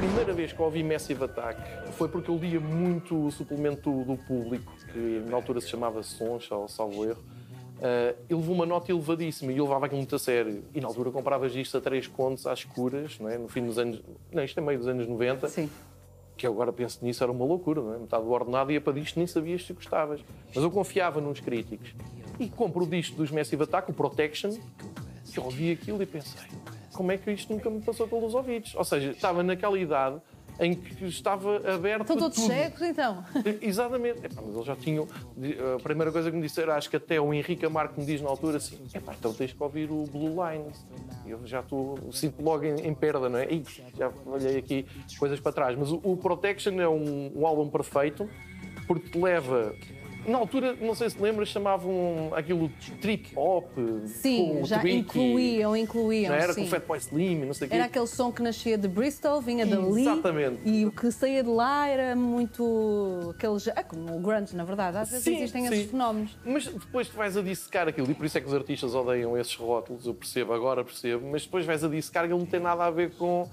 primeira 0.00 0.32
vez 0.32 0.50
que 0.50 0.62
ouvi 0.62 0.82
Massive 0.82 1.24
Attack 1.24 1.60
foi 1.92 2.08
porque 2.08 2.30
eu 2.30 2.36
lia 2.38 2.58
muito 2.58 3.26
o 3.26 3.30
suplemento 3.30 4.02
do 4.04 4.16
público, 4.16 4.72
que 4.90 5.22
na 5.28 5.36
altura 5.36 5.60
se 5.60 5.68
chamava 5.68 6.02
Sons, 6.02 6.50
ou 6.50 6.66
salvo 6.68 7.04
erro. 7.04 7.22
Uh, 7.76 8.16
ele 8.28 8.40
levou 8.40 8.54
uma 8.54 8.64
nota 8.64 8.90
elevadíssima 8.90 9.52
e 9.52 9.58
eu 9.58 9.64
levava 9.64 9.84
aquilo 9.84 9.98
muito 9.98 10.16
a 10.16 10.18
sério. 10.18 10.64
E 10.74 10.80
na 10.80 10.88
altura 10.88 11.10
compravas 11.10 11.54
isto 11.54 11.76
a 11.76 11.82
três 11.82 12.06
contos 12.06 12.46
às 12.46 12.60
escuras, 12.60 13.18
não 13.20 13.28
é? 13.28 13.36
no 13.36 13.46
fim 13.46 13.66
dos 13.66 13.76
anos. 13.76 14.02
Não, 14.32 14.42
isto 14.42 14.58
é 14.58 14.62
meio 14.62 14.78
dos 14.78 14.88
anos 14.88 15.06
90. 15.06 15.48
Sim. 15.48 15.68
que 16.34 16.46
eu 16.46 16.52
agora 16.52 16.72
penso 16.72 17.04
nisso, 17.04 17.22
era 17.22 17.30
uma 17.30 17.44
loucura, 17.44 17.82
não 17.82 17.94
é? 17.94 17.98
Metade 17.98 18.24
do 18.24 18.30
ordenado 18.30 18.72
ia 18.72 18.80
para 18.80 18.94
disto, 18.94 19.18
nem 19.18 19.26
sabias 19.26 19.66
se 19.66 19.74
gostavas. 19.74 20.24
Mas 20.54 20.64
eu 20.64 20.70
confiava 20.70 21.20
nos 21.20 21.40
críticos. 21.40 21.94
E 22.38 22.48
compro 22.48 22.84
o 22.84 22.86
disco 22.86 23.16
dos 23.16 23.30
Massive 23.30 23.64
Attack, 23.64 23.90
o 23.90 23.94
Protection, 23.94 24.56
que 25.30 25.38
eu 25.38 25.44
ouvi 25.44 25.72
aquilo 25.72 26.02
e 26.02 26.06
pensei, 26.06 26.40
como 27.00 27.12
é 27.12 27.16
que 27.16 27.30
isto 27.30 27.50
nunca 27.50 27.70
me 27.70 27.80
passou 27.80 28.06
pelos 28.06 28.34
ouvidos? 28.34 28.74
Ou 28.74 28.84
seja, 28.84 29.12
estava 29.12 29.42
naquela 29.42 29.78
idade 29.78 30.20
em 30.60 30.74
que 30.74 31.06
estava 31.06 31.56
aberto 31.56 32.02
Estão 32.02 32.18
todos 32.18 32.38
cegos, 32.38 32.82
então. 32.82 33.24
Exatamente. 33.62 34.26
Epá, 34.26 34.42
mas 34.44 34.54
eles 34.54 34.66
já 34.66 34.76
tinham. 34.76 35.08
A 35.74 35.82
primeira 35.82 36.12
coisa 36.12 36.30
que 36.30 36.36
me 36.36 36.42
disseram, 36.42 36.74
acho 36.74 36.90
que 36.90 36.96
até 36.96 37.18
o 37.18 37.32
Henrique 37.32 37.64
Amarco 37.64 37.98
me 37.98 38.04
diz 38.04 38.20
na 38.20 38.28
altura 38.28 38.58
assim: 38.58 38.78
Epá, 38.94 39.14
então 39.18 39.32
tens 39.32 39.54
que 39.54 39.62
ouvir 39.62 39.90
o 39.90 40.04
Blue 40.04 40.28
Lines. 40.28 40.86
E 41.24 41.30
eu 41.30 41.40
já 41.46 41.60
estou. 41.60 41.98
Sinto 42.12 42.42
logo 42.42 42.66
em, 42.66 42.86
em 42.86 42.92
perda, 42.92 43.30
não 43.30 43.38
é? 43.38 43.50
Ih, 43.50 43.64
já 43.96 44.12
olhei 44.26 44.58
aqui 44.58 44.86
coisas 45.18 45.40
para 45.40 45.52
trás. 45.52 45.78
Mas 45.78 45.90
o, 45.90 46.02
o 46.04 46.18
Protection 46.18 46.78
é 46.78 46.86
um, 46.86 47.32
um 47.34 47.46
álbum 47.46 47.70
perfeito 47.70 48.28
porque 48.86 49.08
te 49.08 49.18
leva. 49.18 49.74
Na 50.26 50.38
altura, 50.38 50.76
não 50.80 50.94
sei 50.94 51.08
se 51.10 51.20
lembras, 51.20 51.48
chamavam 51.48 52.30
aquilo 52.34 52.70
trip 53.00 53.32
hop. 53.36 53.66
Sim, 54.06 54.48
com 54.54 54.62
o 54.62 54.64
já 54.66 54.78
Tricky. 54.78 54.98
incluíam, 54.98 55.76
incluíam. 55.76 56.32
Não 56.32 56.40
era 56.42 56.52
sim. 56.52 56.60
com 56.62 56.66
o 56.66 56.70
Fatboy 56.70 56.98
Slim, 56.98 57.44
não 57.46 57.54
sei 57.54 57.66
o 57.66 57.70
quê. 57.70 57.76
Era 57.76 57.84
aquele 57.86 58.06
som 58.06 58.30
que 58.30 58.42
nascia 58.42 58.76
de 58.76 58.86
Bristol, 58.86 59.40
vinha 59.40 59.64
dali. 59.66 60.02
Exatamente. 60.02 60.60
E 60.64 60.84
o 60.86 60.92
que 60.92 61.10
saía 61.10 61.42
de 61.42 61.48
lá 61.48 61.88
era 61.88 62.14
muito. 62.16 63.32
Aquele, 63.36 63.58
gé- 63.58 63.72
é 63.76 63.82
como 63.82 64.16
o 64.16 64.20
grunge, 64.20 64.54
na 64.54 64.64
verdade. 64.64 64.98
Às 64.98 65.10
vezes 65.10 65.24
Sim, 65.24 65.36
existem 65.38 65.66
sim. 65.66 65.74
esses 65.74 65.90
fenómenos. 65.90 66.36
Mas 66.44 66.66
depois 66.66 67.08
tu 67.08 67.16
vais 67.16 67.36
a 67.36 67.42
dissecar 67.42 67.88
aquilo, 67.88 68.10
e 68.10 68.14
por 68.14 68.26
isso 68.26 68.36
é 68.38 68.40
que 68.40 68.46
os 68.46 68.54
artistas 68.54 68.94
odeiam 68.94 69.36
esses 69.38 69.54
rótulos, 69.56 70.06
eu 70.06 70.14
percebo, 70.14 70.52
agora 70.52 70.84
percebo, 70.84 71.28
mas 71.30 71.42
depois 71.44 71.64
vais 71.64 71.82
a 71.82 71.88
dissecar 71.88 72.26
que 72.26 72.32
ele 72.32 72.38
não 72.38 72.46
tem 72.46 72.60
nada 72.60 72.84
a 72.84 72.90
ver 72.90 73.10
com. 73.12 73.48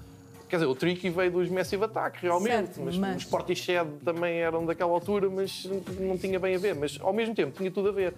Quer 0.48 0.56
dizer, 0.56 0.66
o 0.66 0.74
Tricky 0.74 1.10
veio 1.10 1.30
dos 1.30 1.48
Massive 1.50 1.84
Attack, 1.84 2.22
realmente, 2.22 2.52
Certo, 2.74 2.80
mas, 2.82 2.96
mas- 2.96 3.16
os 3.18 3.24
Portishead 3.24 3.88
também 4.04 4.38
eram 4.38 4.64
daquela 4.64 4.90
altura, 4.90 5.28
mas 5.28 5.68
não 6.00 6.16
tinha 6.16 6.38
bem 6.40 6.54
a 6.54 6.58
ver. 6.58 6.74
Mas 6.74 6.98
ao 7.00 7.12
mesmo 7.12 7.34
tempo 7.34 7.56
tinha 7.56 7.70
tudo 7.70 7.90
a 7.90 7.92
ver. 7.92 8.14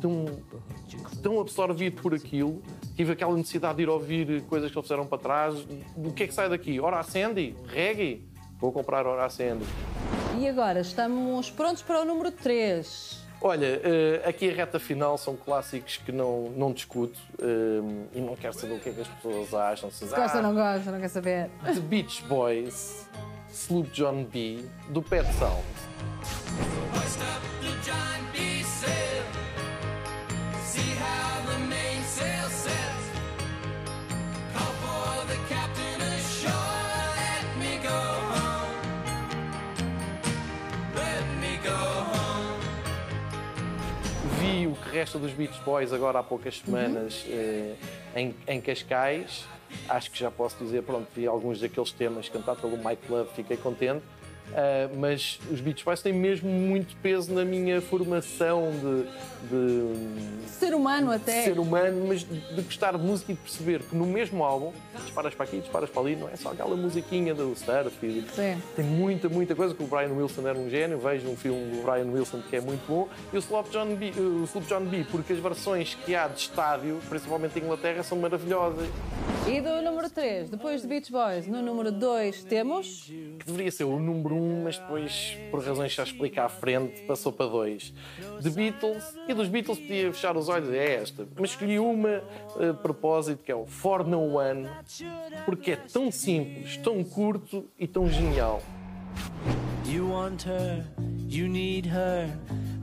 Tão, 0.00 0.26
tão 1.22 1.40
absorvido 1.40 2.00
por 2.00 2.14
aquilo, 2.14 2.62
tive 2.94 3.12
aquela 3.12 3.34
necessidade 3.36 3.78
de 3.78 3.82
ir 3.82 3.88
ouvir 3.88 4.42
coisas 4.42 4.70
que 4.70 4.76
eles 4.78 4.86
fizeram 4.86 5.06
para 5.06 5.18
trás. 5.18 5.66
O 5.96 6.12
que 6.12 6.24
é 6.24 6.26
que 6.26 6.34
sai 6.34 6.48
daqui? 6.48 6.78
Ora 6.78 7.02
Sandy? 7.02 7.56
Reggae? 7.66 8.22
Vou 8.60 8.70
comprar 8.70 9.06
Ora 9.06 9.28
Sandy. 9.30 9.64
E 10.38 10.46
agora 10.46 10.80
estamos 10.80 11.50
prontos 11.50 11.82
para 11.82 12.02
o 12.02 12.04
número 12.04 12.30
3. 12.30 13.26
Olha, 13.40 13.80
eh, 13.84 14.22
aqui 14.28 14.50
a 14.50 14.52
reta 14.52 14.80
final 14.80 15.16
são 15.16 15.36
clássicos 15.36 15.98
que 15.98 16.10
não, 16.10 16.50
não 16.56 16.72
discuto 16.72 17.18
eh, 17.40 18.16
e 18.18 18.20
não 18.20 18.34
quero 18.34 18.52
saber 18.52 18.74
o 18.74 18.80
que 18.80 18.88
é 18.88 18.92
que 18.92 19.00
as 19.00 19.08
pessoas 19.08 19.54
acham. 19.54 19.90
Se, 19.90 20.06
Gosta 20.06 20.22
ou 20.22 20.26
ah, 20.38 20.42
não 20.42 20.54
gosta, 20.54 20.90
não 20.90 21.00
quer 21.00 21.08
saber. 21.08 21.48
The 21.64 21.80
Beach 21.80 22.24
Boys, 22.24 23.08
Sloop 23.48 23.90
John 23.90 24.24
B, 24.24 24.64
do 24.90 25.00
Pet 25.00 25.26
Sound. 25.34 25.62
Resta 44.98 45.16
dos 45.16 45.30
Beach 45.30 45.56
Boys 45.64 45.92
agora 45.92 46.18
há 46.18 46.22
poucas 46.24 46.58
semanas 46.58 47.24
eh, 47.28 47.76
em, 48.16 48.34
em 48.48 48.60
Cascais. 48.60 49.44
Acho 49.88 50.10
que 50.10 50.18
já 50.18 50.28
posso 50.28 50.56
dizer, 50.56 50.82
pronto, 50.82 51.06
vi 51.14 51.24
alguns 51.24 51.60
daqueles 51.60 51.92
temas 51.92 52.28
cantados 52.28 52.60
pelo 52.60 52.76
Mike 52.76 53.02
Love, 53.08 53.30
fiquei 53.32 53.56
contente. 53.56 54.02
Ah, 54.54 54.88
mas 54.96 55.38
os 55.50 55.60
Beach 55.60 55.84
Boys 55.84 56.02
têm 56.02 56.12
mesmo 56.12 56.48
muito 56.50 56.96
peso 56.96 57.32
na 57.32 57.44
minha 57.44 57.80
formação 57.80 58.70
de, 58.72 59.48
de 59.48 60.48
Ser 60.48 60.74
humano 60.74 61.12
até. 61.12 61.44
ser 61.44 61.58
humano, 61.58 62.06
mas 62.08 62.20
de 62.20 62.38
de 62.58 62.62
gostar 62.62 62.96
de 62.96 63.02
música 63.04 63.32
e 63.32 63.34
de 63.34 63.40
perceber 63.40 63.80
que 63.82 63.94
no 63.94 64.06
mesmo 64.06 64.42
álbum, 64.42 64.72
disparas 65.04 65.34
para 65.34 65.44
aqui, 65.44 65.58
disparas 65.58 65.88
para 65.90 66.02
ali, 66.02 66.16
não 66.16 66.28
é 66.28 66.36
só 66.36 66.50
aquela 66.50 66.74
musiquinha 66.76 67.34
do 67.34 67.54
surf. 67.54 67.94
e-. 68.04 68.24
Tem 68.74 68.84
muita, 68.84 69.28
muita 69.28 69.54
coisa, 69.54 69.74
que 69.74 69.82
o 69.82 69.86
Brian 69.86 70.12
Wilson 70.12 70.46
era 70.46 70.58
um 70.58 70.68
gênio, 70.68 70.98
vejo 70.98 71.28
um 71.28 71.36
filme 71.36 71.76
do 71.76 71.82
Brian 71.82 72.10
Wilson 72.10 72.40
que 72.48 72.56
é 72.56 72.60
muito 72.60 72.86
bom, 72.86 73.08
e 73.32 73.36
o 73.36 73.38
Sloop 73.38 73.70
John 73.70 73.94
B, 73.94 74.10
o 74.16 74.44
Sloop 74.44 74.66
John 74.66 74.84
B 74.84 75.04
porque 75.10 75.32
as 75.32 75.38
versões 75.38 75.94
que 76.04 76.14
há 76.14 76.26
de 76.26 76.40
estádio, 76.40 76.98
principalmente 77.08 77.58
em 77.58 77.62
Inglaterra, 77.62 78.02
são 78.02 78.18
maravilhosas. 78.18 78.88
E 79.46 79.60
do 79.62 79.80
número 79.80 80.10
3, 80.10 80.50
depois 80.50 80.82
de 80.82 80.88
Beach 80.88 81.10
Boys, 81.10 81.46
no 81.46 81.62
número 81.62 81.90
2 81.90 82.44
temos. 82.44 83.04
que 83.38 83.46
deveria 83.46 83.70
ser 83.70 83.84
o 83.84 83.98
número 83.98 84.36
um, 84.38 84.62
mas 84.64 84.78
depois, 84.78 85.36
por 85.50 85.62
razões 85.62 85.90
que 85.90 85.96
já 85.96 86.04
explico 86.04 86.40
à 86.40 86.48
frente, 86.48 87.02
passou 87.02 87.32
para 87.32 87.46
dois. 87.46 87.92
The 88.42 88.50
Beatles, 88.50 89.04
e 89.28 89.34
dos 89.34 89.48
Beatles 89.48 89.78
podia 89.78 90.12
fechar 90.12 90.36
os 90.36 90.48
olhos, 90.48 90.70
é 90.70 90.94
esta. 90.94 91.26
Mas 91.38 91.50
escolhi 91.50 91.78
uma 91.78 92.22
eh, 92.60 92.70
a 92.70 92.74
propósito, 92.74 93.42
que 93.42 93.52
é 93.52 93.54
o 93.54 93.66
For 93.66 94.06
No 94.06 94.36
One, 94.36 94.68
porque 95.44 95.72
é 95.72 95.76
tão 95.76 96.10
simples, 96.10 96.76
tão 96.78 97.02
curto 97.04 97.66
e 97.78 97.86
tão 97.86 98.08
genial. 98.08 98.62
You 99.86 100.10
want 100.10 100.44
her, 100.46 100.84
you 101.28 101.48
need 101.48 101.86
her, 101.86 102.28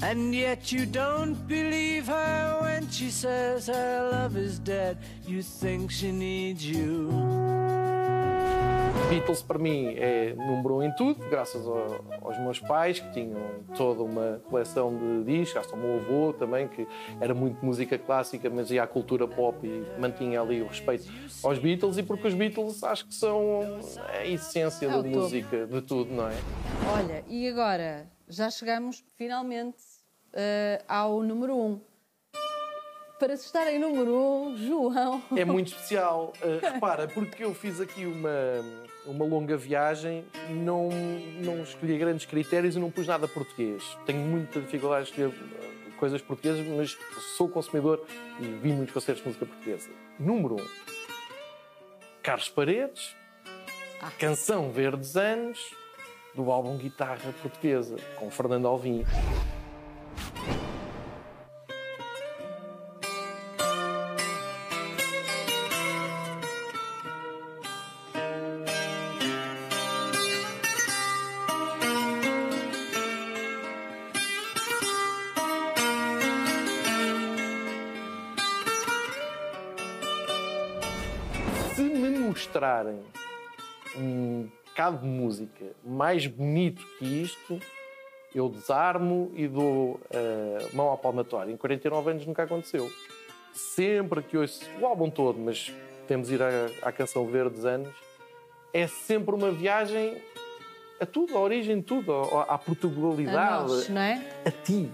and 0.02 0.34
yet 0.34 0.72
you 0.72 0.86
don't 0.86 1.36
believe 1.48 2.08
her 2.08 2.60
when 2.62 2.90
she 2.90 3.12
says 3.12 3.68
her 3.68 4.10
love 4.12 4.36
is 4.36 4.60
dead. 4.60 4.98
You 5.28 5.44
think 5.44 5.92
she 5.92 6.12
needs 6.12 6.66
you. 6.66 7.45
Beatles 9.10 9.42
para 9.44 9.60
mim 9.60 9.94
é 9.98 10.34
número 10.34 10.78
um 10.78 10.84
em 10.84 10.92
tudo, 10.96 11.24
graças 11.30 11.66
ao- 11.68 12.04
aos 12.24 12.38
meus 12.40 12.60
pais 12.60 13.00
que 13.00 13.12
tinham 13.12 13.40
toda 13.78 14.02
uma 14.02 14.42
coleção 14.50 14.96
de 14.98 15.24
discos, 15.26 15.54
graças 15.54 15.74
ao 15.74 15.78
meu 15.80 15.98
avô 16.00 16.34
também, 16.34 16.68
que 16.68 16.88
era 17.22 17.34
muito 17.34 17.64
música 17.64 17.98
clássica, 18.00 18.50
mas 18.50 18.72
ia 18.72 18.82
à 18.84 18.88
cultura 18.88 19.28
pop 19.28 19.58
e 19.66 20.00
mantinha 20.00 20.42
ali 20.42 20.62
o 20.62 20.68
respeito 20.68 21.06
aos 21.44 21.60
Beatles, 21.60 21.98
e 21.98 22.04
porque 22.04 22.28
os 22.28 22.34
Beatles 22.34 22.84
acho 22.84 23.06
que 23.08 23.14
são 23.14 23.80
a 24.10 24.26
essência 24.26 24.86
É 24.88 24.90
da 24.90 24.96
topo. 24.98 25.08
música, 25.10 25.68
de 25.68 25.82
tudo, 25.82 26.12
não 26.12 26.28
é? 26.28 26.34
Olha, 26.98 27.24
e 27.28 27.48
agora 27.48 28.10
já 28.28 28.50
chegamos 28.50 29.04
finalmente 29.18 29.78
eh, 30.34 30.82
ao 30.88 31.22
número 31.22 31.56
1. 31.56 31.82
Para 33.20 33.38
se 33.38 33.46
estar 33.46 33.72
em 33.72 33.80
número 33.80 34.14
1, 34.14 34.58
João. 34.58 35.22
É 35.38 35.46
muito 35.46 35.68
especial. 35.72 36.34
Uh, 36.44 36.60
repara, 36.74 37.08
porque 37.08 37.46
eu 37.46 37.54
fiz 37.54 37.80
aqui 37.80 38.06
uma, 38.06 38.30
uma 39.06 39.26
longa 39.26 39.56
viagem, 39.56 40.26
não, 40.50 40.90
não 41.44 41.64
escolhi 41.64 41.98
grandes 41.98 42.26
critérios 42.26 42.76
e 42.76 42.80
não 42.80 42.92
pus 42.92 43.08
nada 43.08 43.28
português. 43.28 43.98
Tenho 44.06 44.20
muita 44.20 44.60
dificuldade 44.60 45.06
de 45.06 45.12
escolher 45.12 45.28
uh, 45.28 45.92
coisas 45.98 46.22
portuguesas, 46.22 46.66
mas 46.68 46.98
sou 47.38 47.50
consumidor 47.50 48.06
e 48.40 48.46
vi 48.46 48.72
muitos 48.72 48.94
concertos 48.94 49.24
de 49.24 49.30
música 49.30 49.46
portuguesa. 49.46 49.90
Número 50.20 50.56
1. 50.56 50.62
Um, 50.62 50.66
Carlos 52.22 52.50
Paredes, 52.50 53.16
Canção 54.18 54.72
Verdes 54.72 55.16
Anos, 55.16 55.60
do 56.34 56.52
álbum 56.52 56.78
Guitarra 56.78 57.34
Portuguesa, 57.42 57.96
com 58.18 58.30
Fernando 58.30 58.68
Alvim. 58.68 59.06
Música 85.26 85.66
mais 85.84 86.28
bonito 86.28 86.86
que 87.00 87.06
isto, 87.24 87.60
eu 88.34 88.50
desarmo 88.50 89.32
e 89.36 89.48
dou 89.48 90.00
a 90.12 90.76
mão 90.76 90.92
à 90.92 90.98
palmatória. 90.98 91.52
Em 91.52 91.58
49 91.58 92.12
anos 92.12 92.26
nunca 92.26 92.44
aconteceu. 92.44 92.92
Sempre 93.54 94.22
que 94.22 94.38
ouço 94.38 94.66
o 94.80 94.86
álbum 94.86 95.10
todo, 95.10 95.40
mas 95.40 95.74
temos 96.08 96.28
de 96.28 96.36
ir 96.36 96.42
à, 96.42 96.50
à 96.84 96.92
canção 96.92 97.26
Verdes 97.26 97.66
Anos, 97.66 97.94
é 98.74 98.86
sempre 98.88 99.34
uma 99.34 99.52
viagem 99.52 100.22
a 101.00 101.06
tudo, 101.06 101.38
à 101.38 101.42
origem 101.42 101.78
de 101.78 101.84
tudo, 101.84 102.12
à, 102.12 102.44
à 102.44 102.56
A 102.56 102.58
Portugalidade 102.58 103.72
nós, 103.72 103.90
não 103.90 104.02
é? 104.02 104.22
a 104.46 104.52
ti. 104.52 104.92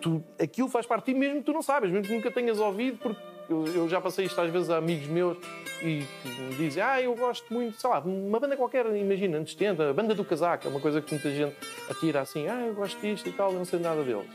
Tu, 0.00 0.22
aquilo 0.40 0.68
faz 0.68 0.86
parte 0.86 1.06
de 1.06 1.12
ti 1.12 1.18
mesmo 1.18 1.40
que 1.40 1.44
tu 1.44 1.52
não 1.52 1.62
sabes, 1.62 1.90
mesmo 1.90 2.06
que 2.06 2.14
nunca 2.14 2.30
tenhas 2.30 2.60
ouvido, 2.60 2.98
porque 2.98 3.20
eu, 3.48 3.66
eu 3.66 3.88
já 3.88 4.00
passei 4.00 4.26
isto 4.26 4.40
às 4.40 4.50
vezes 4.50 4.70
a 4.70 4.76
amigos 4.76 5.06
meus 5.06 5.38
e 5.82 6.04
que 6.22 6.28
me 6.28 6.54
dizem, 6.56 6.82
ah, 6.82 7.00
eu 7.00 7.14
gosto 7.14 7.52
muito, 7.52 7.80
sei 7.80 7.88
lá, 7.88 8.00
uma 8.00 8.38
banda 8.38 8.56
qualquer, 8.56 8.86
imagina, 8.94 9.36
anos 9.36 9.52
70, 9.52 9.90
a 9.90 9.92
banda 9.92 10.14
do 10.14 10.24
casaco, 10.24 10.66
é 10.66 10.70
uma 10.70 10.80
coisa 10.80 11.00
que 11.00 11.12
muita 11.12 11.30
gente 11.30 11.56
atira 11.88 12.20
assim, 12.20 12.48
ah, 12.48 12.66
eu 12.66 12.74
gosto 12.74 13.00
disto 13.00 13.28
e 13.28 13.32
tal, 13.32 13.52
não 13.52 13.64
sei 13.64 13.78
nada 13.78 14.02
deles. 14.02 14.26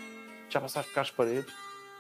Já 0.49 0.61
passaste 0.61 0.89
por 0.89 0.95
cá 0.95 1.01
as 1.01 1.11
paredes, 1.11 1.51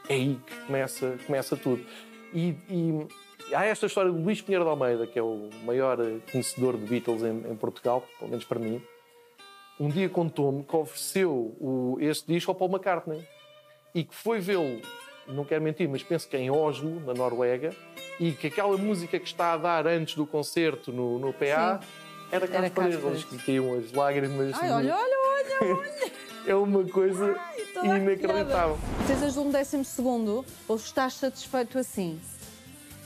é 0.07 0.13
aí 0.13 0.39
que 0.45 0.55
começa, 0.65 1.17
começa 1.25 1.57
tudo. 1.57 1.85
E, 2.33 2.55
e 2.69 3.07
há 3.53 3.65
esta 3.65 3.85
história 3.85 4.11
do 4.11 4.17
Luís 4.17 4.41
Pinheiro 4.41 4.63
de 4.63 4.69
Almeida, 4.69 5.05
que 5.05 5.19
é 5.19 5.23
o 5.23 5.49
maior 5.63 5.97
conhecedor 6.31 6.77
de 6.77 6.85
Beatles 6.85 7.23
em, 7.23 7.51
em 7.51 7.55
Portugal, 7.55 8.05
pelo 8.17 8.31
menos 8.31 8.45
para 8.45 8.59
mim, 8.59 8.81
um 9.79 9.89
dia 9.89 10.07
contou-me 10.07 10.63
que 10.63 10.75
ofereceu 10.75 11.55
o, 11.59 11.97
este 11.99 12.27
disco 12.27 12.51
ao 12.51 12.55
Paul 12.55 12.71
McCartney 12.71 13.27
e 13.93 14.03
que 14.03 14.15
foi 14.15 14.39
vê-lo, 14.39 14.81
não 15.27 15.45
quero 15.45 15.63
mentir, 15.63 15.87
mas 15.87 16.03
penso 16.03 16.27
que 16.27 16.37
em 16.37 16.49
Oslo, 16.49 17.01
na 17.05 17.13
Noruega, 17.13 17.73
e 18.19 18.31
que 18.31 18.47
aquela 18.47 18.77
música 18.77 19.19
que 19.19 19.25
está 19.25 19.53
a 19.53 19.57
dar 19.57 19.87
antes 19.87 20.15
do 20.15 20.25
concerto 20.25 20.91
no, 20.91 21.19
no 21.19 21.33
PA 21.33 21.79
Sim. 21.81 21.87
era 22.31 22.47
Carlos 22.47 22.71
Paredes. 22.71 23.23
Que 23.23 23.37
caíam 23.37 23.73
as 23.73 23.91
lágrimas. 23.91 24.53
Ai, 24.61 24.71
olha, 24.71 24.95
olha, 24.95 25.17
olha, 25.61 25.75
olha. 25.77 26.11
É 26.45 26.55
uma 26.55 26.83
coisa 26.83 27.39
Toda 27.73 27.97
inacreditável. 27.97 28.77
Precisas 29.05 29.33
de 29.33 29.39
um 29.39 29.49
décimo 29.49 29.85
segundo 29.85 30.45
ou 30.67 30.75
estás 30.75 31.13
satisfeito 31.13 31.79
assim? 31.79 32.19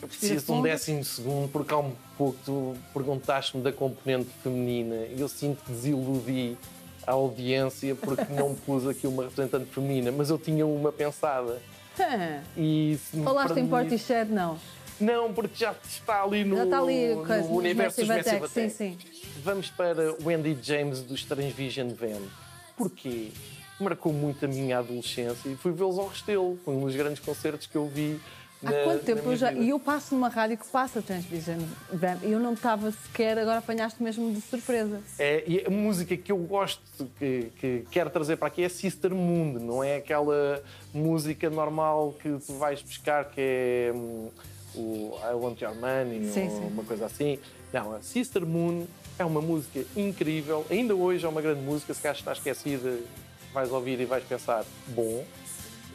Eu 0.01 0.07
preciso 0.07 0.45
de 0.45 0.51
um 0.51 0.61
décimo 0.61 1.03
segundo, 1.03 1.49
porque 1.51 1.73
há 1.73 1.77
um 1.77 1.93
pouco 2.17 2.37
tu 2.45 2.75
perguntaste-me 2.93 3.63
da 3.63 3.71
componente 3.71 4.29
feminina 4.43 4.95
e 5.07 5.19
eu 5.19 5.27
sinto 5.27 5.63
que 5.63 5.71
desiludi 5.71 6.57
a 7.05 7.13
audiência 7.13 7.95
porque 7.95 8.31
não 8.33 8.53
pus 8.53 8.85
aqui 8.87 9.07
uma 9.07 9.23
representante 9.23 9.65
feminina, 9.71 10.11
mas 10.11 10.29
eu 10.29 10.37
tinha 10.37 10.65
uma 10.65 10.91
pensada. 10.91 11.61
Hã. 11.99 12.41
E 12.55 12.99
Falaste 13.23 13.59
em 13.59 13.67
Portishead, 13.67 14.31
não? 14.31 14.57
Não, 14.99 15.31
porque 15.31 15.55
já 15.55 15.75
está 15.87 16.23
ali 16.23 16.43
no, 16.43 16.57
Já 16.57 16.63
está 16.63 16.79
ali 16.79 17.15
no 17.15 17.25
coisa, 17.25 17.47
universo 17.49 17.99
dos 18.01 18.09
Massive 18.09 18.35
Attack, 18.35 18.71
sim, 18.71 18.93
Attack. 18.93 19.21
Vamos 19.43 19.69
para 19.69 20.15
o 20.23 20.29
Andy 20.29 20.57
James 20.61 21.01
dos 21.01 21.23
Transvision 21.23 21.89
Van. 21.89 22.21
Porquê? 22.75 23.29
Marcou 23.79 24.11
muito 24.11 24.43
a 24.43 24.47
minha 24.47 24.79
adolescência 24.79 25.49
e 25.49 25.55
fui 25.55 25.71
vê-los 25.71 25.99
ao 25.99 26.07
Restelo. 26.07 26.59
Foi 26.65 26.73
um 26.73 26.85
dos 26.85 26.95
grandes 26.95 27.19
concertos 27.19 27.67
que 27.67 27.75
eu 27.75 27.87
vi. 27.87 28.19
Há 28.65 28.71
na- 28.71 28.83
quanto 28.83 29.03
tempo 29.05 29.29
eu 29.29 29.35
já. 29.35 29.51
E 29.53 29.69
eu 29.69 29.79
passo 29.79 30.15
numa 30.15 30.29
rádio 30.29 30.57
que 30.57 30.65
passa 30.67 31.01
Transvision 31.01 31.59
Van 31.93 32.17
e 32.23 32.31
eu 32.31 32.39
não 32.39 32.53
estava 32.53 32.91
sequer, 32.91 33.37
agora 33.37 33.59
apanhaste 33.59 34.01
mesmo 34.01 34.33
de 34.33 34.41
surpresa. 34.41 34.99
É, 35.19 35.43
e 35.47 35.63
a 35.65 35.69
música 35.69 36.17
que 36.17 36.31
eu 36.31 36.37
gosto, 36.37 36.81
que, 37.19 37.51
que 37.59 37.85
quero 37.91 38.09
trazer 38.09 38.37
para 38.37 38.47
aqui 38.47 38.63
é 38.63 38.69
Sister 38.69 39.13
Moon, 39.13 39.53
não 39.59 39.83
é 39.83 39.97
aquela 39.97 40.63
música 40.93 41.49
normal 41.49 42.15
que 42.21 42.29
tu 42.45 42.53
vais 42.53 42.81
buscar 42.81 43.25
que 43.25 43.39
é 43.41 43.91
hum, 43.93 44.29
o 44.75 45.17
I 45.23 45.33
Want 45.35 45.61
Your 45.61 45.75
Money 45.75 46.29
Sim, 46.31 46.45
ou 46.45 46.49
sim. 46.49 46.67
uma 46.73 46.83
coisa 46.83 47.05
assim. 47.05 47.37
Não, 47.71 47.93
a 47.95 48.01
Sister 48.01 48.45
Moon 48.45 48.85
é 49.19 49.25
uma 49.25 49.41
música 49.41 49.83
incrível, 49.95 50.65
ainda 50.69 50.95
hoje 50.95 51.25
é 51.25 51.29
uma 51.29 51.41
grande 51.41 51.61
música, 51.61 51.93
se 51.93 52.01
calhar 52.01 52.15
está 52.15 52.31
esquecida, 52.31 52.97
vais 53.53 53.71
ouvir 53.71 53.99
e 53.99 54.05
vais 54.05 54.23
pensar, 54.23 54.63
bom. 54.87 55.23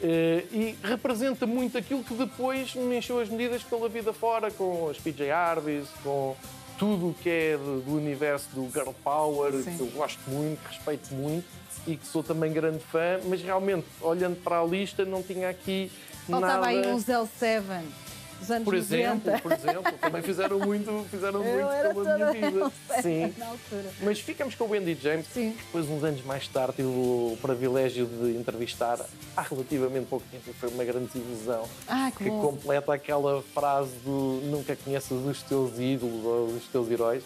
Eh, 0.01 0.43
e 0.51 0.75
representa 0.83 1.45
muito 1.45 1.77
aquilo 1.77 2.03
que 2.03 2.13
depois 2.13 2.75
me 2.75 2.97
encheu 2.97 3.19
as 3.19 3.29
medidas 3.29 3.63
pela 3.63 3.87
vida 3.87 4.11
fora, 4.11 4.51
com 4.51 4.89
as 4.89 4.97
PJ 4.97 5.31
Harveys, 5.31 5.87
com 6.03 6.35
tudo 6.77 7.09
o 7.09 7.13
que 7.13 7.29
é 7.29 7.57
do, 7.57 7.95
universo 7.95 8.49
do 8.53 8.69
Girl 8.69 8.91
Power, 9.03 9.53
Sim. 9.53 9.77
que 9.77 9.81
eu 9.81 9.87
gosto 9.87 10.19
muito, 10.27 10.59
respeito 10.67 11.13
muito 11.13 11.45
e 11.87 11.95
que 11.95 12.05
sou 12.05 12.23
também 12.23 12.51
grande 12.51 12.79
fã, 12.79 13.19
mas 13.25 13.41
realmente, 13.41 13.85
olhando 14.01 14.35
para 14.43 14.59
a 14.59 14.65
lista, 14.65 15.05
não 15.05 15.21
tinha 15.21 15.49
aqui 15.49 15.91
Faltava 16.29 16.53
nada... 16.53 16.67
aí 16.67 16.87
um 16.87 16.99
Zell 16.99 17.27
Seven 17.37 17.85
dos 18.39 18.51
anos 18.51 18.63
Por 18.65 18.75
exemplo, 18.75 19.31
90. 19.31 19.41
por 19.41 19.51
exemplo, 19.51 19.91
também 19.99 20.21
fizeram 20.21 20.59
muito, 20.59 21.05
fizeram 21.09 21.43
Eu 21.43 21.65
muito 21.93 22.03
pela 22.03 22.15
minha 22.17 22.31
vida. 22.51 22.71
Sim. 23.01 23.33
Na 23.37 23.45
altura. 23.47 23.91
Mas 24.01 24.19
ficamos 24.19 24.55
com 24.55 24.65
o 24.65 24.73
Andy 24.73 24.97
James. 25.01 25.25
Sim. 25.33 25.55
Depois, 25.57 25.87
uns 25.89 26.03
anos 26.03 26.23
mais 26.25 26.47
tarde, 26.47 26.75
tive 26.77 26.87
o 26.87 27.37
privilégio 27.41 28.05
de 28.05 28.37
entrevistar 28.37 28.99
há 29.35 29.41
relativamente 29.41 30.07
pouco 30.07 30.25
tempo 30.31 30.43
e 30.49 30.53
foi 30.53 30.69
uma 30.69 30.83
grande 30.83 31.07
desilusão. 31.13 31.67
Ah, 31.87 32.11
que 32.15 32.23
que 32.25 32.29
completa 32.29 32.93
aquela 32.93 33.41
frase 33.53 33.91
do 34.03 34.41
nunca 34.45 34.75
conheças 34.75 35.11
os 35.25 35.41
teus 35.43 35.79
ídolos 35.79 36.25
ou 36.25 36.45
os 36.47 36.63
teus 36.67 36.89
heróis. 36.91 37.23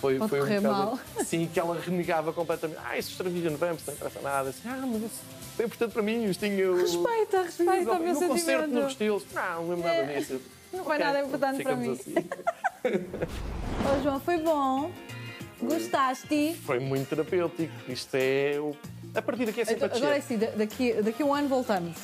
Foi, 0.00 0.16
Pode 0.16 0.30
foi 0.30 0.40
um 0.40 0.62
bocado- 0.62 0.62
mal. 0.62 0.98
Sim, 1.24 1.50
que 1.52 1.58
ela 1.58 1.76
renegava 1.80 2.32
completamente. 2.32 2.78
Ah, 2.84 2.96
esses 2.96 3.16
Travision 3.16 3.54
Vamps 3.56 3.84
não 3.84 3.94
interessa 3.94 4.20
nada. 4.20 4.50
Assim, 4.50 4.60
ah, 4.66 4.80
mas 4.86 5.10
foi 5.58 5.64
importante 5.66 5.92
para 5.92 6.02
mim. 6.02 6.26
Os 6.28 6.36
tinha 6.36 6.70
o- 6.70 6.76
Respeita, 6.76 7.42
respeita 7.42 7.92
o 7.92 7.98
meu 7.98 8.14
no 8.14 8.20
concerto 8.20 8.38
sentimento. 8.38 8.68
no 8.70 8.82
Restelo. 8.84 9.22
Não, 9.34 9.42
não 9.66 9.70
lembro 9.74 9.88
nada 9.88 10.04
disso. 10.14 10.40
Não 10.72 10.84
foi 10.84 10.94
Ok, 10.94 11.04
nada 11.04 11.20
importante 11.20 11.62
para 11.64 11.76
mim. 11.76 11.92
assim. 11.92 12.14
Ó 13.98 14.02
João, 14.02 14.20
foi 14.20 14.38
bom. 14.38 14.90
Gostaste? 15.60 16.54
Foi 16.64 16.78
muito 16.78 17.08
terapêutico. 17.08 17.72
Isto 17.88 18.14
é. 18.14 18.60
o- 18.60 18.76
A 19.14 19.20
partir 19.22 19.46
daqui 19.46 19.62
é 19.62 19.64
sempre 19.64 19.84
a 19.84 19.86
Agora 19.96 20.14
é 20.14 20.18
assim, 20.18 20.36
da- 20.38 20.50
daqui, 20.50 20.92
daqui 21.02 21.22
a 21.22 21.26
um 21.26 21.34
ano 21.34 21.48
voltamos. 21.48 21.96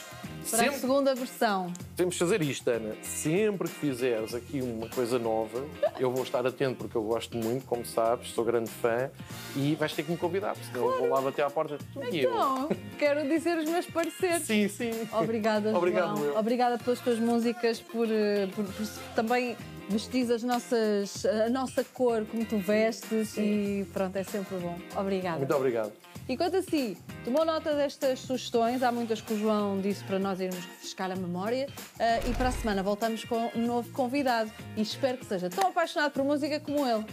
Para 0.51 0.61
a 0.61 0.65
Sempre- 0.65 0.79
segunda 0.81 1.15
versão. 1.15 1.73
Temos 1.97 2.15
de 2.15 2.19
fazer 2.21 2.43
isto, 2.43 2.69
Ana. 2.69 2.95
Sempre 3.03 3.69
que 3.69 3.75
fizeres 3.75 4.35
aqui 4.35 4.61
uma 4.61 4.89
coisa 4.89 5.19
nova, 5.19 5.65
eu 5.99 6.11
vou 6.13 6.23
estar 6.23 6.47
atento 6.47 6.77
porque 6.77 6.97
eu 6.97 7.03
gosto 7.03 7.37
muito, 7.37 7.65
como 7.67 7.85
sabes, 7.85 8.31
sou 8.31 8.45
grande 8.45 8.71
fã, 8.71 9.11
e 9.57 9.75
vais 9.75 9.93
ter 9.93 10.03
que 10.03 10.11
me 10.13 10.17
convidar, 10.19 10.55
porque 10.55 10.67
senão 10.73 10.91
eu 10.91 10.99
vou 10.99 11.09
lá 11.09 11.21
bater 11.21 11.45
à 11.45 11.51
porta. 11.51 11.79
Tu. 11.93 12.03
Então, 12.13 12.69
quero 12.99 13.29
dizer 13.29 13.57
os 13.59 13.69
meus 13.69 13.87
pareceres. 13.87 14.43
Sim, 14.43 14.69
sim. 14.69 14.91
Obrigada, 15.13 15.77
Obrigado, 15.77 16.17
João. 16.19 16.29
eu. 16.31 16.39
Obrigada 16.39 16.79
pelas 16.79 17.01
tuas 17.01 17.19
músicas, 17.19 17.81
por, 17.81 18.07
eh, 18.11 18.47
por- 18.55 18.65
por 18.65 18.87
também 19.15 19.57
vestir 19.89 20.31
as 20.33 20.43
nossas, 20.43 21.25
a 21.27 21.49
nossa 21.51 21.85
cor 21.85 22.25
como 22.31 22.45
tu 22.45 22.59
vestes 22.59 23.37
e 23.37 23.87
pronto, 23.93 24.17
é 24.17 24.25
sempre 24.25 24.57
bom. 24.59 24.79
Obrigada. 24.97 25.39
Muito 25.39 25.55
obrigado. 25.55 25.93
E 26.27 26.39
quanto 26.39 26.57
a 26.57 26.63
si, 26.63 26.97
tomou 27.23 27.45
nota 27.45 27.75
destas 27.75 28.21
sugestões, 28.21 28.83
há 28.83 28.91
muitas 28.91 29.21
que 29.21 29.35
o 29.35 29.39
João 29.39 29.79
disse 29.79 30.03
para 30.05 30.19
nós 30.19 30.41
irmos 30.41 30.65
refrescar 30.65 31.11
a 31.11 31.17
memória 31.17 31.69
eh, 31.99 32.21
e 32.27 32.33
para 32.33 32.49
a 32.49 32.53
semana 32.53 32.83
voltamos 32.83 33.25
com 33.25 33.51
um 33.55 33.67
novo 33.67 33.93
convidado 33.93 34.51
e 34.75 34.81
espero 34.81 35.19
que 35.19 35.27
seja 35.27 35.51
tão 35.51 35.69
apaixonado 35.69 36.13
por 36.13 36.25
música 36.25 36.59
como 36.61 36.87
ele. 36.87 37.05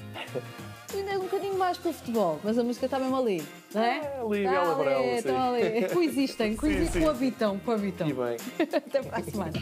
Ainda 0.93 1.11
é 1.11 1.17
um 1.17 1.23
bocadinho 1.23 1.57
mais 1.57 1.77
pelo 1.77 1.93
futebol, 1.93 2.39
mas 2.41 2.57
a 2.57 2.63
música 2.63 2.85
está 2.85 2.99
mesmo 2.99 3.17
ali, 3.17 3.43
não 3.73 3.81
é? 3.83 3.97
É 3.97 4.21
ali, 4.21 4.43
Bela 4.43 4.75
Brão, 4.75 5.03
sim. 5.03 5.15
estão 5.15 5.53
ali. 5.53 5.87
Coexistem, 5.93 6.55
coexistem, 6.55 7.03
coabitam, 7.03 7.59
coabitam. 7.59 8.07
E 8.07 8.13
bem. 8.13 8.37
Até 8.73 9.01
para 9.03 9.19
a 9.19 9.23
semana. 9.23 9.53